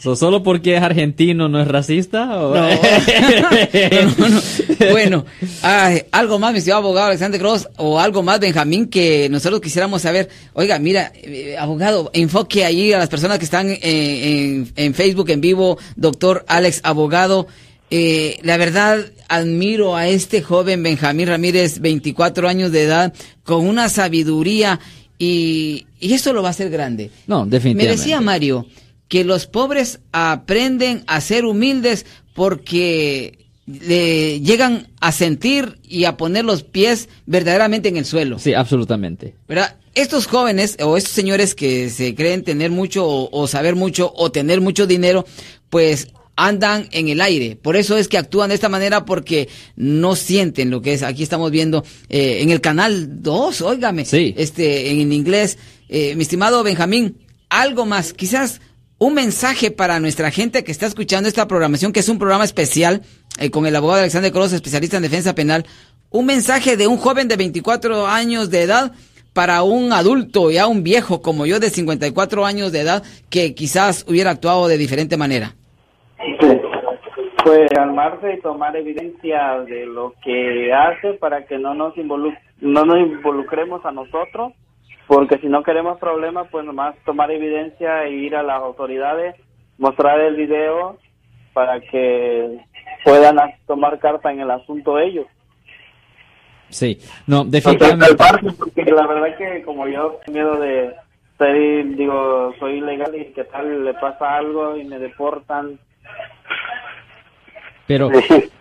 So, 0.02 0.16
¿Solo 0.16 0.42
porque 0.42 0.76
es 0.78 0.82
argentino 0.82 1.48
no 1.48 1.62
es 1.62 1.68
racista? 1.68 2.42
¿o? 2.42 2.56
No. 2.56 2.70
No, 4.18 4.30
no. 4.30 4.42
Bueno, 4.92 5.26
ay, 5.62 6.02
algo 6.12 6.40
más, 6.40 6.54
mi 6.54 6.58
estimado 6.58 6.82
abogado 6.84 7.08
Alexander 7.08 7.40
Cross, 7.40 7.70
o 7.78 8.00
algo 8.00 8.24
más, 8.24 8.40
Benjamín, 8.40 8.88
que 8.88 9.30
nosotros 9.30 9.62
quisiéramos 9.62 10.02
saber. 10.02 10.28
Oiga, 10.54 10.80
mira, 10.80 11.12
eh, 11.16 11.56
abogado, 11.58 12.10
enfoque 12.14 12.66
ahí 12.66 12.94
a 12.94 12.98
las 12.98 13.10
personas 13.10 13.38
que 13.38 13.46
están 13.46 13.70
eh, 13.70 13.80
en, 13.84 14.72
en 14.76 14.94
Facebook 14.96 15.30
en 15.30 15.40
vivo, 15.42 15.78
doctor 15.96 16.46
Alex 16.48 16.82
Abogado. 16.84 17.46
Eh, 17.92 18.40
la 18.42 18.58
verdad, 18.58 19.06
admiro 19.28 19.96
a 19.96 20.08
este 20.08 20.42
joven 20.42 20.82
Benjamín 20.82 21.28
Ramírez, 21.28 21.80
24 21.80 22.48
años 22.48 22.72
de 22.72 22.84
edad, 22.84 23.14
con 23.44 23.68
una 23.68 23.88
sabiduría 23.88 24.80
y, 25.20 25.86
y 26.00 26.14
esto 26.14 26.34
lo 26.34 26.42
va 26.42 26.48
a 26.48 26.52
hacer 26.52 26.72
grande. 26.72 27.12
No, 27.28 27.46
Me 27.46 27.52
definitivamente. 27.52 27.98
decía 28.02 28.22
Mario 28.22 28.66
que 29.12 29.26
los 29.26 29.46
pobres 29.46 30.00
aprenden 30.14 31.04
a 31.06 31.20
ser 31.20 31.44
humildes 31.44 32.06
porque 32.34 33.40
le 33.68 34.40
llegan 34.40 34.88
a 35.02 35.12
sentir 35.12 35.80
y 35.84 36.06
a 36.06 36.16
poner 36.16 36.46
los 36.46 36.64
pies 36.64 37.10
verdaderamente 37.26 37.90
en 37.90 37.98
el 37.98 38.06
suelo. 38.06 38.40
Sí, 38.40 38.54
absolutamente. 38.54 39.36
¿Verdad? 39.50 39.76
Estos 39.96 40.28
jóvenes 40.28 40.78
o 40.82 40.96
estos 40.96 41.12
señores 41.12 41.56
que 41.56 41.90
se 41.90 42.16
creen 42.16 42.46
tener 42.46 42.72
mucho 42.72 43.06
o, 43.06 43.30
o 43.38 43.48
saber 43.48 43.76
mucho 43.76 44.14
o 44.16 44.32
tener 44.32 44.62
mucho 44.62 44.88
dinero, 44.88 45.26
pues 45.70 46.08
andan 46.38 46.88
en 46.94 47.10
el 47.10 47.20
aire. 47.20 47.58
Por 47.58 47.76
eso 47.76 47.98
es 47.98 48.08
que 48.08 48.18
actúan 48.18 48.48
de 48.48 48.56
esta 48.56 48.70
manera 48.70 49.04
porque 49.04 49.50
no 49.76 50.16
sienten 50.16 50.70
lo 50.70 50.82
que 50.82 50.94
es. 50.94 51.04
Aquí 51.04 51.22
estamos 51.22 51.52
viendo 51.52 51.84
eh, 52.08 52.40
en 52.42 52.50
el 52.50 52.62
canal 52.62 53.22
2, 53.22 53.62
óigame, 53.62 54.06
Sí. 54.06 54.34
este, 54.38 54.90
en 54.90 55.12
inglés. 55.12 55.58
Eh, 55.90 56.16
mi 56.16 56.22
estimado 56.22 56.64
Benjamín, 56.64 57.18
algo 57.50 57.86
más, 57.86 58.14
quizás 58.14 58.62
un 59.02 59.16
mensaje 59.16 59.72
para 59.72 60.00
nuestra 60.00 60.30
gente 60.30 60.64
que 60.64 60.72
está 60.72 60.86
escuchando 60.86 61.28
esta 61.28 61.48
programación, 61.48 61.92
que 61.92 62.02
es 62.02 62.08
un 62.08 62.20
programa 62.20 62.44
especial 62.44 63.02
eh, 63.40 63.50
con 63.50 63.66
el 63.66 63.76
abogado 63.76 64.02
Alexander 64.02 64.32
Cross, 64.32 64.54
especialista 64.54 64.98
en 64.98 65.02
defensa 65.02 65.34
penal. 65.34 65.66
Un 66.12 66.28
mensaje 66.28 66.78
de 66.78 66.86
un 66.86 66.98
joven 66.98 67.28
de 67.28 67.36
24 67.36 68.06
años 68.06 68.52
de 68.52 68.62
edad 68.62 68.92
para 69.34 69.64
un 69.64 69.92
adulto, 69.92 70.52
ya 70.52 70.68
un 70.68 70.84
viejo 70.84 71.24
como 71.24 71.48
yo 71.48 71.60
de 71.60 71.72
54 71.72 72.46
años 72.46 72.72
de 72.72 72.82
edad, 72.82 73.02
que 73.32 73.56
quizás 73.56 74.06
hubiera 74.08 74.30
actuado 74.30 74.68
de 74.68 74.78
diferente 74.78 75.18
manera. 75.18 75.56
Sí. 76.40 76.62
Pues 77.44 77.72
calmarse 77.74 78.36
y 78.36 78.42
tomar 78.42 78.76
evidencia 78.76 79.62
de 79.66 79.88
lo 79.88 80.14
que 80.24 80.72
hace 80.72 81.14
para 81.14 81.48
que 81.48 81.58
no 81.58 81.74
nos, 81.74 81.98
involu 81.98 82.34
no 82.60 82.86
nos 82.86 83.00
involucremos 83.00 83.84
a 83.84 83.92
nosotros, 83.92 84.54
porque 85.12 85.40
si 85.40 85.48
no 85.48 85.62
queremos 85.62 86.00
problemas, 86.00 86.48
pues 86.50 86.64
nomás 86.64 86.96
tomar 87.04 87.30
evidencia 87.32 88.06
e 88.06 88.12
ir 88.12 88.34
a 88.34 88.44
las 88.44 88.62
autoridades, 88.62 89.36
mostrar 89.78 90.18
el 90.22 90.38
video 90.38 91.00
para 91.52 91.82
que 91.82 92.62
puedan 93.04 93.36
tomar 93.68 94.00
carta 94.00 94.32
en 94.32 94.40
el 94.40 94.50
asunto 94.50 94.98
ellos. 94.98 95.28
Sí, 96.70 96.98
no, 97.28 97.44
definitivamente. 97.44 98.16
porque 98.58 98.86
la 98.86 99.06
verdad 99.06 99.38
que 99.38 99.62
como 99.64 99.86
yo 99.86 100.18
tengo 100.26 100.40
miedo 100.40 100.56
de 100.62 100.96
ser, 101.38 101.96
digo, 101.98 102.54
soy 102.58 102.78
ilegal 102.78 103.14
y 103.14 103.34
que 103.34 103.44
tal 103.44 103.84
le 103.84 103.94
pasa 103.96 104.38
algo 104.38 104.78
y 104.78 104.86
me 104.86 104.98
deportan. 104.98 105.78
Pero 107.92 108.10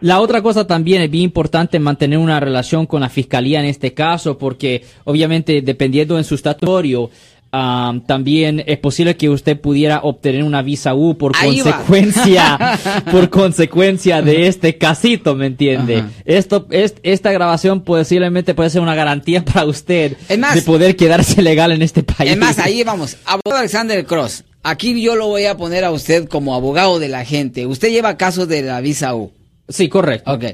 la 0.00 0.20
otra 0.20 0.42
cosa 0.42 0.66
también 0.66 1.02
es 1.02 1.10
bien 1.10 1.22
importante 1.24 1.78
mantener 1.78 2.18
una 2.18 2.40
relación 2.40 2.84
con 2.86 3.00
la 3.02 3.08
fiscalía 3.08 3.60
en 3.60 3.66
este 3.66 3.94
caso, 3.94 4.36
porque 4.36 4.82
obviamente 5.04 5.62
dependiendo 5.62 6.18
en 6.18 6.24
su 6.24 6.34
estatutorio, 6.34 7.10
am, 7.52 8.00
también 8.06 8.60
es 8.66 8.78
posible 8.78 9.16
que 9.16 9.28
usted 9.28 9.60
pudiera 9.60 10.00
obtener 10.02 10.42
una 10.42 10.62
visa 10.62 10.94
U 10.94 11.16
por 11.16 11.30
Ahí 11.36 11.60
consecuencia, 11.60 12.58
por 13.12 13.30
consecuencia 13.30 14.20
de 14.20 14.48
este 14.48 14.76
casito, 14.78 15.36
¿me 15.36 15.46
entiende? 15.46 15.98
Ajá. 15.98 16.10
Esto, 16.24 16.66
es, 16.70 16.96
esta 17.04 17.30
grabación 17.30 17.82
posiblemente 17.82 18.54
puede 18.54 18.70
ser 18.70 18.82
una 18.82 18.96
garantía 18.96 19.44
para 19.52 19.64
usted 19.64 20.16
más- 20.40 20.56
de 20.56 20.62
poder 20.62 20.96
quedarse 20.96 21.40
legal 21.40 21.70
en 21.70 21.82
este 21.82 22.02
país. 22.02 22.32
Es 22.32 22.36
más, 22.36 22.58
ahí 22.58 22.82
vamos. 22.82 23.16
Abogado 23.24 23.58
Alexander 23.60 24.04
Cross, 24.04 24.42
aquí 24.62 25.00
yo 25.02 25.16
lo 25.16 25.26
voy 25.28 25.44
a 25.46 25.56
poner 25.56 25.84
a 25.84 25.90
usted 25.90 26.26
como 26.28 26.54
abogado 26.54 26.98
de 26.98 27.08
la 27.08 27.24
gente. 27.24 27.66
Usted 27.66 27.90
lleva 27.90 28.16
casos 28.16 28.48
de 28.48 28.62
la 28.62 28.80
visa 28.80 29.14
U. 29.14 29.32
Sí, 29.68 29.88
correcto. 29.88 30.32
Ok. 30.32 30.44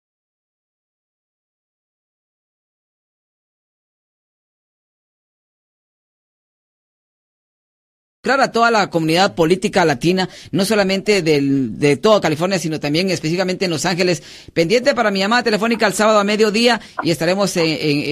a 8.40 8.52
toda 8.52 8.70
la 8.70 8.90
comunidad 8.90 9.34
política 9.34 9.84
latina, 9.84 10.28
no 10.50 10.64
solamente 10.64 11.22
de 11.22 11.96
toda 11.96 12.20
California, 12.20 12.58
sino 12.58 12.80
también 12.80 13.10
específicamente 13.10 13.64
en 13.64 13.70
Los 13.70 13.84
Ángeles. 13.84 14.22
Pendiente 14.52 14.94
para 14.94 15.10
mi 15.10 15.18
llamada 15.20 15.42
telefónica 15.42 15.86
el 15.86 15.92
sábado 15.92 16.18
a 16.18 16.24
mediodía 16.24 16.80
y 17.02 17.10
estaremos 17.10 17.54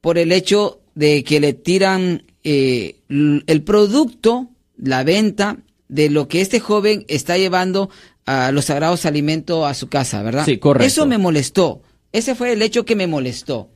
por 0.00 0.18
el 0.18 0.32
hecho 0.32 0.80
de 0.94 1.22
que 1.22 1.38
le 1.38 1.52
tiran 1.52 2.24
eh, 2.42 2.96
el 3.08 3.62
producto, 3.62 4.48
la 4.76 5.04
venta 5.04 5.58
de 5.88 6.10
lo 6.10 6.26
que 6.26 6.40
este 6.40 6.58
joven 6.58 7.04
está 7.08 7.38
llevando 7.38 7.88
a 8.24 8.50
los 8.50 8.66
sagrados 8.66 9.06
alimentos 9.06 9.64
a 9.64 9.74
su 9.74 9.88
casa, 9.88 10.22
¿verdad? 10.22 10.44
Sí, 10.44 10.58
correcto. 10.58 10.86
Eso 10.86 11.06
me 11.06 11.18
molestó. 11.18 11.82
Ese 12.10 12.34
fue 12.34 12.52
el 12.52 12.62
hecho 12.62 12.84
que 12.84 12.96
me 12.96 13.06
molestó. 13.06 13.70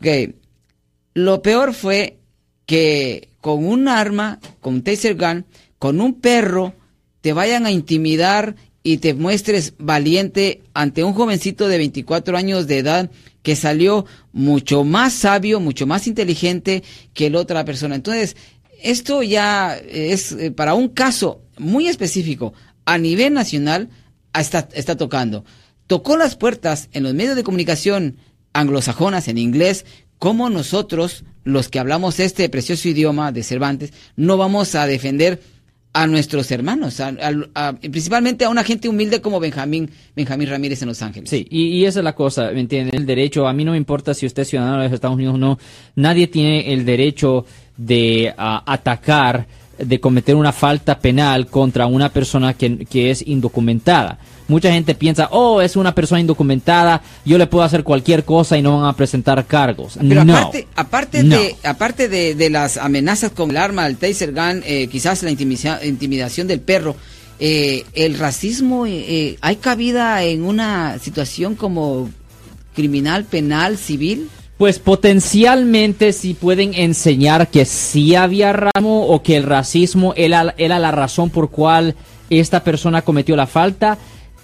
Ok. 0.00 0.34
Lo 1.14 1.42
peor 1.42 1.74
fue 1.74 2.17
que 2.68 3.30
con 3.40 3.64
un 3.64 3.88
arma, 3.88 4.40
con 4.60 4.82
taser 4.82 5.14
gun, 5.14 5.46
con 5.78 6.02
un 6.02 6.20
perro, 6.20 6.74
te 7.22 7.32
vayan 7.32 7.64
a 7.64 7.70
intimidar 7.70 8.56
y 8.82 8.98
te 8.98 9.14
muestres 9.14 9.72
valiente 9.78 10.60
ante 10.74 11.02
un 11.02 11.14
jovencito 11.14 11.66
de 11.66 11.78
24 11.78 12.36
años 12.36 12.66
de 12.66 12.76
edad 12.76 13.10
que 13.42 13.56
salió 13.56 14.04
mucho 14.32 14.84
más 14.84 15.14
sabio, 15.14 15.60
mucho 15.60 15.86
más 15.86 16.06
inteligente 16.06 16.82
que 17.14 17.30
la 17.30 17.38
otra 17.38 17.64
persona. 17.64 17.94
Entonces, 17.94 18.36
esto 18.82 19.22
ya 19.22 19.74
es 19.78 20.32
eh, 20.32 20.50
para 20.50 20.74
un 20.74 20.88
caso 20.88 21.40
muy 21.56 21.88
específico 21.88 22.52
a 22.84 22.98
nivel 22.98 23.32
nacional, 23.32 23.88
está, 24.38 24.68
está 24.74 24.94
tocando. 24.94 25.46
Tocó 25.86 26.18
las 26.18 26.36
puertas 26.36 26.90
en 26.92 27.04
los 27.04 27.14
medios 27.14 27.34
de 27.34 27.44
comunicación 27.44 28.18
anglosajonas 28.52 29.26
en 29.28 29.38
inglés 29.38 29.86
cómo 30.18 30.50
nosotros, 30.50 31.24
los 31.48 31.68
que 31.68 31.78
hablamos 31.78 32.20
este 32.20 32.48
precioso 32.48 32.88
idioma 32.88 33.32
de 33.32 33.42
Cervantes, 33.42 33.92
no 34.16 34.36
vamos 34.36 34.74
a 34.74 34.86
defender 34.86 35.40
a 35.94 36.06
nuestros 36.06 36.50
hermanos, 36.50 37.02
principalmente 37.80 38.44
a 38.44 38.50
una 38.50 38.62
gente 38.62 38.88
humilde 38.88 39.20
como 39.22 39.40
Benjamín, 39.40 39.90
Benjamín 40.14 40.48
Ramírez 40.48 40.82
en 40.82 40.88
Los 40.88 41.00
Ángeles. 41.02 41.30
Sí, 41.30 41.46
y, 41.50 41.84
esa 41.86 42.00
es 42.00 42.04
la 42.04 42.14
cosa, 42.14 42.50
¿me 42.52 42.60
entienden? 42.60 42.94
El 42.94 43.06
derecho, 43.06 43.48
a 43.48 43.52
mí 43.52 43.64
no 43.64 43.72
me 43.72 43.78
importa 43.78 44.12
si 44.12 44.26
usted 44.26 44.42
es 44.42 44.48
ciudadano 44.48 44.76
de 44.76 44.84
los 44.84 44.92
Estados 44.92 45.16
Unidos 45.16 45.34
o 45.34 45.38
no, 45.38 45.58
nadie 45.96 46.26
tiene 46.26 46.72
el 46.72 46.84
derecho 46.84 47.46
de 47.76 48.32
atacar, 48.36 49.46
de 49.78 50.00
cometer 50.00 50.36
una 50.36 50.52
falta 50.52 50.98
penal 50.98 51.46
contra 51.46 51.86
una 51.86 52.10
persona 52.10 52.52
que, 52.54 52.84
que 52.84 53.10
es 53.10 53.26
indocumentada. 53.26 54.18
Mucha 54.48 54.72
gente 54.72 54.94
piensa, 54.94 55.28
oh, 55.30 55.60
es 55.60 55.76
una 55.76 55.94
persona 55.94 56.22
indocumentada, 56.22 57.02
yo 57.26 57.36
le 57.36 57.46
puedo 57.46 57.64
hacer 57.64 57.84
cualquier 57.84 58.24
cosa 58.24 58.56
y 58.56 58.62
no 58.62 58.80
van 58.80 58.88
a 58.88 58.96
presentar 58.96 59.44
cargos. 59.44 59.98
Pero 60.00 60.22
aparte, 60.22 60.66
aparte, 60.74 61.22
de, 61.22 61.56
aparte 61.64 62.08
de, 62.08 62.50
las 62.50 62.78
amenazas 62.78 63.30
con 63.32 63.50
el 63.50 63.58
arma, 63.58 63.86
el 63.86 63.98
taser 63.98 64.32
gun, 64.32 64.62
eh, 64.64 64.88
quizás 64.88 65.22
la 65.22 65.30
intimidación 65.30 66.46
del 66.46 66.60
perro, 66.60 66.96
eh, 67.40 67.84
el 67.92 68.18
racismo, 68.18 68.86
eh, 68.86 69.36
¿hay 69.42 69.56
cabida 69.56 70.24
en 70.24 70.42
una 70.42 70.98
situación 70.98 71.54
como 71.54 72.08
criminal, 72.74 73.24
penal, 73.24 73.76
civil? 73.76 74.30
Pues 74.56 74.78
potencialmente 74.80 76.12
sí 76.12 76.34
pueden 76.34 76.74
enseñar 76.74 77.48
que 77.48 77.64
sí 77.64 78.16
había 78.16 78.52
ramo 78.52 79.06
o 79.06 79.22
que 79.22 79.36
el 79.36 79.44
racismo 79.44 80.14
era, 80.16 80.54
era 80.56 80.78
la 80.78 80.90
razón 80.90 81.30
por 81.30 81.50
cual 81.50 81.94
esta 82.30 82.64
persona 82.64 83.02
cometió 83.02 83.36
la 83.36 83.46
falta 83.46 83.98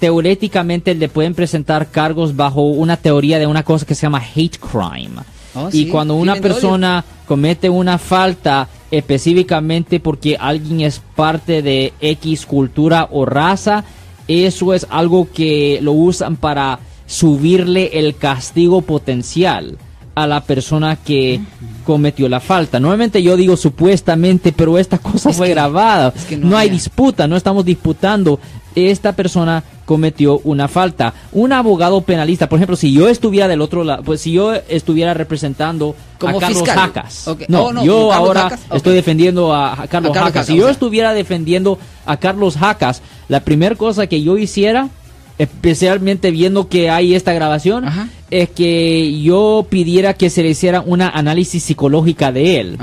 teóricamente 0.04 0.94
le 0.94 1.08
pueden 1.08 1.34
presentar 1.34 1.90
cargos 1.90 2.36
bajo 2.36 2.60
una 2.60 2.98
teoría 2.98 3.38
de 3.38 3.46
una 3.46 3.62
cosa 3.62 3.86
que 3.86 3.94
se 3.94 4.02
llama 4.02 4.22
hate 4.34 4.58
crime. 4.58 5.22
Oh, 5.54 5.70
y 5.72 5.86
cuando 5.88 6.14
una 6.16 6.36
persona 6.36 7.02
comete 7.26 7.70
una 7.70 7.96
falta 7.96 8.68
específicamente 8.90 10.00
porque 10.00 10.36
alguien 10.38 10.82
es 10.82 11.00
parte 11.16 11.62
de 11.62 11.94
X 12.02 12.44
cultura 12.44 13.08
o 13.12 13.24
raza, 13.24 13.84
eso 14.28 14.74
es 14.74 14.86
algo 14.90 15.26
que 15.32 15.78
lo 15.80 15.92
usan 15.92 16.36
para 16.36 16.80
subirle 17.06 17.98
el 17.98 18.14
castigo 18.16 18.82
potencial 18.82 19.78
a 20.14 20.27
la 20.27 20.40
persona 20.42 20.96
que 20.96 21.40
cometió 21.85 22.29
la 22.29 22.40
falta. 22.40 22.81
Nuevamente 22.81 23.22
yo 23.22 23.37
digo 23.37 23.57
supuestamente, 23.57 24.53
pero 24.53 24.79
esta 24.79 24.98
cosa 24.98 25.33
fue 25.33 25.48
grabada. 25.50 26.12
no, 26.38 26.57
hay 26.57 26.70
disputa, 26.70 27.27
no 27.27 27.37
estamos 27.37 27.64
disputando. 27.64 28.38
Esta 28.74 29.12
persona 29.12 29.62
cometió 29.85 30.40
una 30.42 30.66
falta. 30.66 31.14
Un 31.31 31.53
abogado 31.53 32.00
penalista, 32.00 32.48
por 32.48 32.59
ejemplo, 32.59 32.74
si 32.74 32.92
yo 32.92 33.09
estuviera 33.09 33.46
del 33.46 33.61
otro 33.61 33.85
lado, 33.85 34.03
pues 34.03 34.20
si 34.22 34.33
yo 34.33 34.53
estuviera 34.53 35.14
representando 35.14 35.94
a 36.20 36.38
Carlos 36.38 36.68
Jacas. 36.68 37.31
No, 37.48 37.85
yo 37.85 38.12
ahora 38.12 38.59
estoy 38.72 38.94
defendiendo 38.94 39.55
a, 39.55 39.87
Carlos, 39.88 40.16
Jacas. 40.16 40.46
Si 40.46 40.57
yo 40.57 40.68
estuviera 40.68 41.12
defendiendo 41.12 41.79
a 42.05 42.16
Carlos 42.16 42.57
Jacas, 42.57 43.03
la 43.29 43.40
primera 43.40 43.77
cosa 43.77 44.09
que 44.09 44.22
yo 44.22 44.38
hiciera 44.38 44.88
especialmente 45.38 46.30
viendo 46.30 46.68
que 46.68 46.90
hay 46.90 47.14
esta 47.14 47.32
grabación, 47.32 47.84
es 48.30 48.50
que 48.50 49.20
yo 49.20 49.66
pidiera 49.68 50.14
que 50.14 50.30
se 50.30 50.42
le 50.42 50.50
hiciera 50.50 50.80
una 50.80 51.08
análisis 51.08 51.62
psicológica 51.62 52.32
de 52.32 52.60
él 52.60 52.78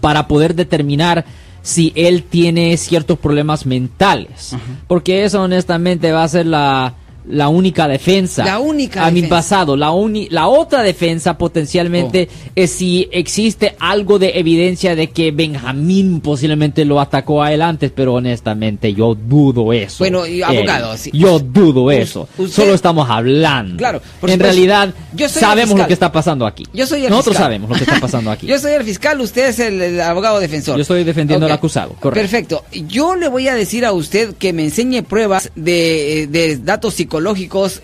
para 0.00 0.28
poder 0.28 0.54
determinar 0.54 1.24
si 1.62 1.92
él 1.96 2.22
tiene 2.22 2.76
ciertos 2.76 3.18
problemas 3.18 3.66
mentales. 3.66 4.54
Porque 4.86 5.24
eso 5.24 5.42
honestamente 5.42 6.12
va 6.12 6.24
a 6.24 6.28
ser 6.28 6.46
la 6.46 6.94
la 7.28 7.48
única 7.48 7.88
defensa. 7.88 8.44
La 8.44 8.58
única 8.58 9.06
A 9.06 9.10
mi 9.10 9.22
pasado. 9.22 9.76
La, 9.76 9.90
uni- 9.92 10.28
la 10.30 10.48
otra 10.48 10.82
defensa 10.82 11.38
potencialmente 11.38 12.28
Oh. 12.30 12.50
es 12.54 12.70
si 12.70 13.08
existe 13.12 13.76
algo 13.78 14.18
de 14.18 14.38
evidencia 14.38 14.94
de 14.94 15.10
que 15.10 15.30
Benjamín 15.30 16.20
posiblemente 16.20 16.84
lo 16.84 17.00
atacó 17.00 17.42
a 17.42 17.52
él 17.52 17.62
antes, 17.62 17.90
pero 17.94 18.14
honestamente 18.14 18.92
yo 18.94 19.14
dudo 19.14 19.72
eso. 19.72 19.96
Bueno, 20.00 20.26
y 20.26 20.42
abogado, 20.42 20.96
sí. 20.96 21.10
Yo 21.14 21.38
dudo 21.38 21.90
eso. 21.90 22.28
usted- 22.36 22.54
Solo 22.54 22.74
estamos 22.74 23.08
hablando. 23.08 23.76
Claro, 23.76 24.00
por 24.20 24.30
En 24.30 24.34
supuesto. 24.36 24.42
realidad, 24.44 24.94
Yo 25.14 25.28
sabemos 25.28 25.78
lo 25.78 25.86
que 25.86 25.92
está 25.92 26.12
pasando 26.12 26.46
aquí. 26.46 26.64
Yo 26.72 26.86
soy 26.86 27.04
el 27.04 27.10
Nosotros 27.10 27.34
fiscal. 27.34 27.44
sabemos 27.46 27.70
lo 27.70 27.76
que 27.76 27.84
está 27.84 28.00
pasando 28.00 28.30
aquí. 28.32 28.46
Yo 28.46 28.58
soy 28.58 28.72
el 28.72 28.84
fiscal, 28.84 29.20
usted 29.20 29.48
es 29.48 29.58
el, 29.60 29.80
el 29.80 30.00
abogado 30.00 30.40
defensor. 30.40 30.76
Yo 30.76 30.82
estoy 30.82 31.04
defendiendo 31.04 31.46
al 31.46 31.52
acusado, 31.52 31.90
correcto. 32.00 32.20
Perfecto. 32.20 32.64
Yo 32.88 33.14
le 33.16 33.28
voy 33.28 33.48
a 33.48 33.54
decir 33.54 33.84
a 33.84 33.92
usted 33.92 34.34
que 34.34 34.52
me 34.52 34.64
enseñe 34.64 35.02
pruebas 35.02 35.50
de, 35.54 36.26
de 36.30 36.56
datos 36.58 36.94
psicológicos, 36.94 37.13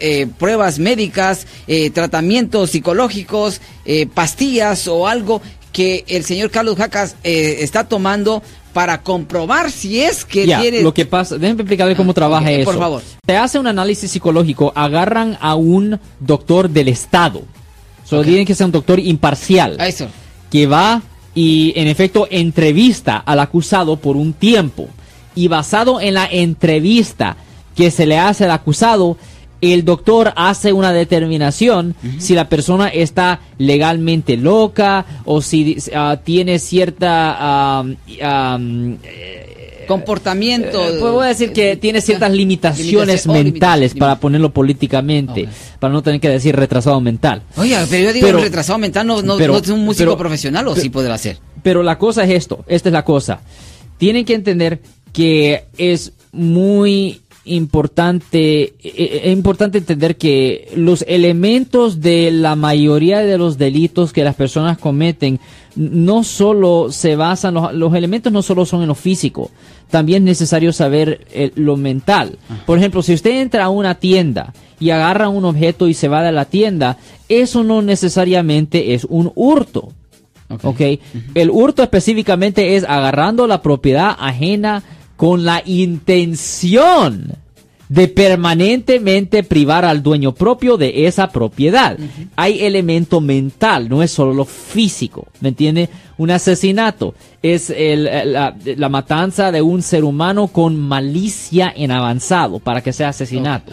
eh, 0.01 0.27
pruebas 0.39 0.79
médicas, 0.79 1.47
eh, 1.67 1.91
tratamientos 1.91 2.71
psicológicos, 2.71 3.61
eh, 3.85 4.07
pastillas 4.07 4.87
o 4.89 5.07
algo 5.07 5.41
que 5.73 6.05
el 6.09 6.25
señor 6.25 6.51
Carlos 6.51 6.77
Jacas 6.77 7.15
está 7.23 7.85
tomando 7.85 8.43
para 8.73 9.03
comprobar 9.03 9.71
si 9.71 10.01
es 10.01 10.25
que 10.25 10.47
Ya, 10.47 10.61
tiene... 10.61 10.83
lo 10.83 10.93
que 10.95 11.07
pasa, 11.07 11.37
déjenme 11.39 11.63
explicarle 11.63 11.95
cómo 11.97 12.11
Ah, 12.13 12.15
trabaja 12.15 12.51
eso. 12.51 12.65
por 12.71 12.79
favor. 12.79 13.03
Te 13.25 13.37
hace 13.37 13.59
un 13.59 13.67
análisis 13.67 14.11
psicológico, 14.11 14.73
agarran 14.75 15.37
a 15.41 15.55
un 15.55 15.99
doctor 16.21 16.69
del 16.71 16.89
Estado. 16.89 17.43
Solo 18.05 18.23
Ok. 18.23 18.27
tiene 18.29 18.45
que 18.47 18.55
ser 18.55 18.67
un 18.67 18.73
doctor 18.73 18.99
imparcial. 18.99 19.77
Eso. 19.81 20.09
que 20.51 20.67
va 20.67 21.01
y 21.33 21.73
en 21.77 21.87
efecto 21.87 22.27
entrevista 22.29 23.17
al 23.19 23.39
acusado 23.39 23.97
por 23.97 24.17
un 24.17 24.33
tiempo. 24.33 24.89
Y 25.37 25.47
basado 25.47 26.01
en 26.01 26.15
la 26.15 26.27
entrevista 26.27 27.37
que 27.81 27.91
se 27.91 28.05
le 28.05 28.19
hace 28.19 28.45
al 28.45 28.51
acusado, 28.51 29.17
el 29.63 29.87
doctor 29.87 30.35
hace 30.37 30.73
una 30.75 30.93
determinación 30.93 31.95
si 32.19 32.35
la 32.35 32.47
persona 32.51 32.89
está 32.89 33.41
legalmente 33.57 34.37
loca 34.37 35.07
o 35.25 35.41
si 35.41 35.79
ah, 35.95 36.19
tiene 36.23 36.59
cierta... 36.59 37.37
ah, 37.39 37.85
ah, 38.23 38.59
Comportamiento... 39.89 40.79
eh, 40.89 40.97
pues 41.01 41.13
voy 41.13 41.25
a 41.25 41.29
decir 41.29 41.53
que 41.53 41.77
tiene 41.77 42.01
ciertas 42.01 42.31
limitaciones 42.31 43.27
limitación- 43.27 43.31
oh, 43.31 43.33
mentales 43.33 43.93
limitación- 43.95 43.99
para 43.99 44.21
ponerlo 44.21 44.51
políticamente, 44.53 45.49
para 45.81 45.93
no 45.93 46.03
tener 46.03 46.21
que 46.21 46.29
decir 46.29 46.55
retrasado 46.55 47.01
mental. 47.01 47.43
Oiga, 47.57 47.85
pero 47.91 48.05
yo 48.05 48.13
digo 48.13 48.27
Pero- 48.27 48.41
retrasado 48.41 48.79
mental 48.79 49.07
no, 49.07 49.21
no, 49.23 49.37
pero- 49.37 49.55
no 49.55 49.59
es 49.59 49.69
un 49.69 49.85
músico 49.85 50.11
pero- 50.13 50.19
profesional 50.19 50.69
o 50.69 50.73
pero- 50.73 50.83
sí 50.83 50.91
podrá 50.91 51.17
ser. 51.19 51.39
Pero 51.63 51.83
la 51.83 51.99
cosa 51.99 52.25
es 52.25 52.31
esto, 52.31 52.63
esta 52.69 52.89
es 52.89 52.93
la 52.93 53.05
cosa. 53.05 53.41
Tienen 53.99 54.25
que 54.25 54.35
entender 54.35 54.81
que 55.13 55.65
es 55.77 56.13
muy 56.33 57.21
importante, 57.51 58.63
eh, 58.63 58.75
eh, 58.83 59.21
es 59.25 59.33
importante 59.33 59.79
entender 59.79 60.17
que 60.17 60.69
los 60.77 61.05
elementos 61.09 62.01
de 62.01 62.31
la 62.31 62.57
mayoría 62.57 63.21
de 63.21 63.39
los 63.39 63.59
delitos 63.59 64.13
que 64.13 64.25
las 64.25 64.35
personas 64.35 64.79
cometen 64.79 65.41
no 65.77 66.25
solo 66.25 66.91
se 66.91 67.17
basan, 67.17 67.55
los, 67.55 67.75
los 67.75 67.95
elementos 67.95 68.33
no 68.33 68.43
solo 68.43 68.67
son 68.67 68.83
en 68.83 68.89
lo 68.89 68.95
físico, 68.95 69.51
también 69.91 70.23
es 70.23 70.41
necesario 70.41 70.73
saber 70.73 71.27
eh, 71.33 71.51
lo 71.57 71.77
mental. 71.77 72.39
Por 72.65 72.79
ejemplo, 72.79 73.03
si 73.03 73.13
usted 73.13 73.41
entra 73.41 73.65
a 73.65 73.71
una 73.71 73.97
tienda 73.97 74.55
y 74.79 74.91
agarra 74.91 75.29
un 75.29 75.45
objeto 75.45 75.89
y 75.89 75.95
se 75.95 76.09
va 76.09 76.23
de 76.23 76.33
la 76.33 76.45
tienda, 76.47 76.97
eso 77.29 77.65
no 77.65 77.83
necesariamente 77.83 78.95
es 78.95 79.05
un 79.05 79.33
hurto. 79.35 79.93
Ok. 80.63 80.81
El 81.35 81.51
hurto 81.51 81.83
específicamente 81.83 82.77
es 82.77 82.85
agarrando 82.85 83.47
la 83.47 83.63
propiedad 83.63 84.17
ajena 84.19 84.83
con 85.17 85.45
la 85.45 85.63
intención 85.65 87.37
de 87.91 88.07
permanentemente 88.55 89.43
privar 89.43 89.85
al 89.85 90.01
dueño 90.03 90.33
propio 90.33 90.77
de 90.77 91.07
esa 91.07 91.29
propiedad. 91.31 91.99
Hay 92.37 92.61
elemento 92.61 93.21
mental, 93.21 93.89
no 93.89 94.03
es 94.03 94.13
solo 94.13 94.33
lo 94.33 94.45
físico, 94.45 95.27
¿me 95.41 95.49
entiende? 95.49 95.89
Un 96.17 96.31
asesinato 96.31 97.15
es 97.43 97.69
el- 97.71 98.05
la, 98.05 98.55
la 98.77 98.89
matanza 98.89 99.51
de 99.51 99.61
un 99.63 99.83
ser 99.83 100.05
humano 100.05 100.49
con 100.49 100.79
malicia 100.79 101.73
en 101.75 101.91
avanzado 101.91 102.61
para 102.61 102.81
que 102.81 102.93
sea 102.93 103.09
asesinato, 103.09 103.73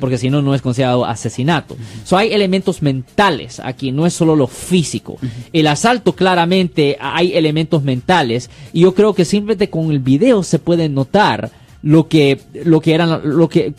porque 0.00 0.18
si 0.18 0.30
no, 0.30 0.42
no 0.42 0.54
es 0.54 0.60
considerado 0.62 1.04
asesinato. 1.04 1.76
So, 2.04 2.16
hay 2.16 2.32
elementos 2.32 2.82
mentales 2.82 3.60
aquí, 3.60 3.92
no 3.92 4.04
es 4.04 4.14
solo 4.14 4.34
lo 4.34 4.48
físico. 4.48 5.16
El 5.52 5.68
asalto 5.68 6.14
claramente 6.14 6.96
hay 7.00 7.34
elementos 7.36 7.84
mentales 7.84 8.50
y 8.72 8.80
yo 8.80 8.94
creo 8.94 9.14
que 9.14 9.24
simplemente 9.24 9.70
con 9.70 9.92
el 9.92 10.00
video 10.00 10.42
se 10.42 10.58
puede 10.58 10.88
notar 10.88 11.50
lo 11.84 12.08
que 12.08 12.40
lo 12.64 12.80
que 12.80 12.94
eran 12.94 13.20
lo 13.24 13.48
que 13.48 13.72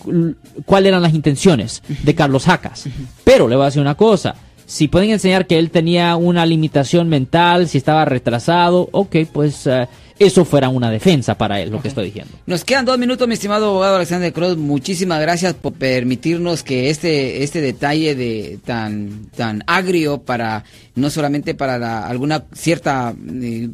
cuáles 0.65 0.89
eran 0.89 1.01
las 1.01 1.13
intenciones 1.15 1.81
de 2.03 2.13
Carlos 2.15 2.45
Jacas. 2.45 2.85
Pero 3.23 3.47
le 3.47 3.55
voy 3.55 3.63
a 3.63 3.65
decir 3.65 3.81
una 3.81 3.95
cosa, 3.95 4.35
si 4.67 4.87
pueden 4.87 5.09
enseñar 5.09 5.47
que 5.47 5.57
él 5.57 5.71
tenía 5.71 6.15
una 6.15 6.45
limitación 6.45 7.09
mental, 7.09 7.67
si 7.67 7.77
estaba 7.79 8.05
retrasado, 8.05 8.87
ok, 8.91 9.15
pues 9.33 9.65
eh, 9.67 9.87
eso 10.19 10.45
fuera 10.45 10.69
una 10.69 10.89
defensa 10.91 11.37
para 11.37 11.59
él, 11.59 11.71
lo 11.71 11.81
que 11.81 11.87
estoy 11.89 12.05
diciendo. 12.05 12.31
Nos 12.45 12.63
quedan 12.63 12.85
dos 12.85 12.97
minutos, 12.97 13.27
mi 13.27 13.33
estimado 13.33 13.65
abogado 13.71 13.95
Alexander 13.97 14.31
Cross. 14.31 14.55
Muchísimas 14.55 15.19
gracias 15.19 15.55
por 15.55 15.73
permitirnos 15.73 16.61
que 16.63 16.89
este 16.91 17.43
este 17.43 17.59
detalle 17.59 18.13
de 18.15 18.59
tan 18.63 19.29
tan 19.35 19.63
agrio 19.67 20.19
para 20.21 20.63
no 20.95 21.09
solamente 21.09 21.53
para 21.55 21.77
la- 21.79 22.07
alguna 22.07 22.43
cierta 22.53 23.13
eh, 23.41 23.69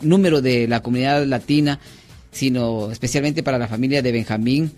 número 0.00 0.40
de 0.40 0.66
la 0.66 0.80
comunidad 0.80 1.24
latina, 1.26 1.78
sino 2.30 2.90
especialmente 2.90 3.42
para 3.42 3.58
la 3.58 3.68
familia 3.68 4.02
de 4.02 4.12
Benjamín. 4.12 4.72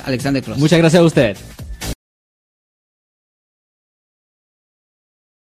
Alexander 0.04 0.42
Cross. 0.42 0.58
Muchas 0.58 0.78
gracias 0.78 1.00
a 1.00 1.04
usted. 1.04 1.36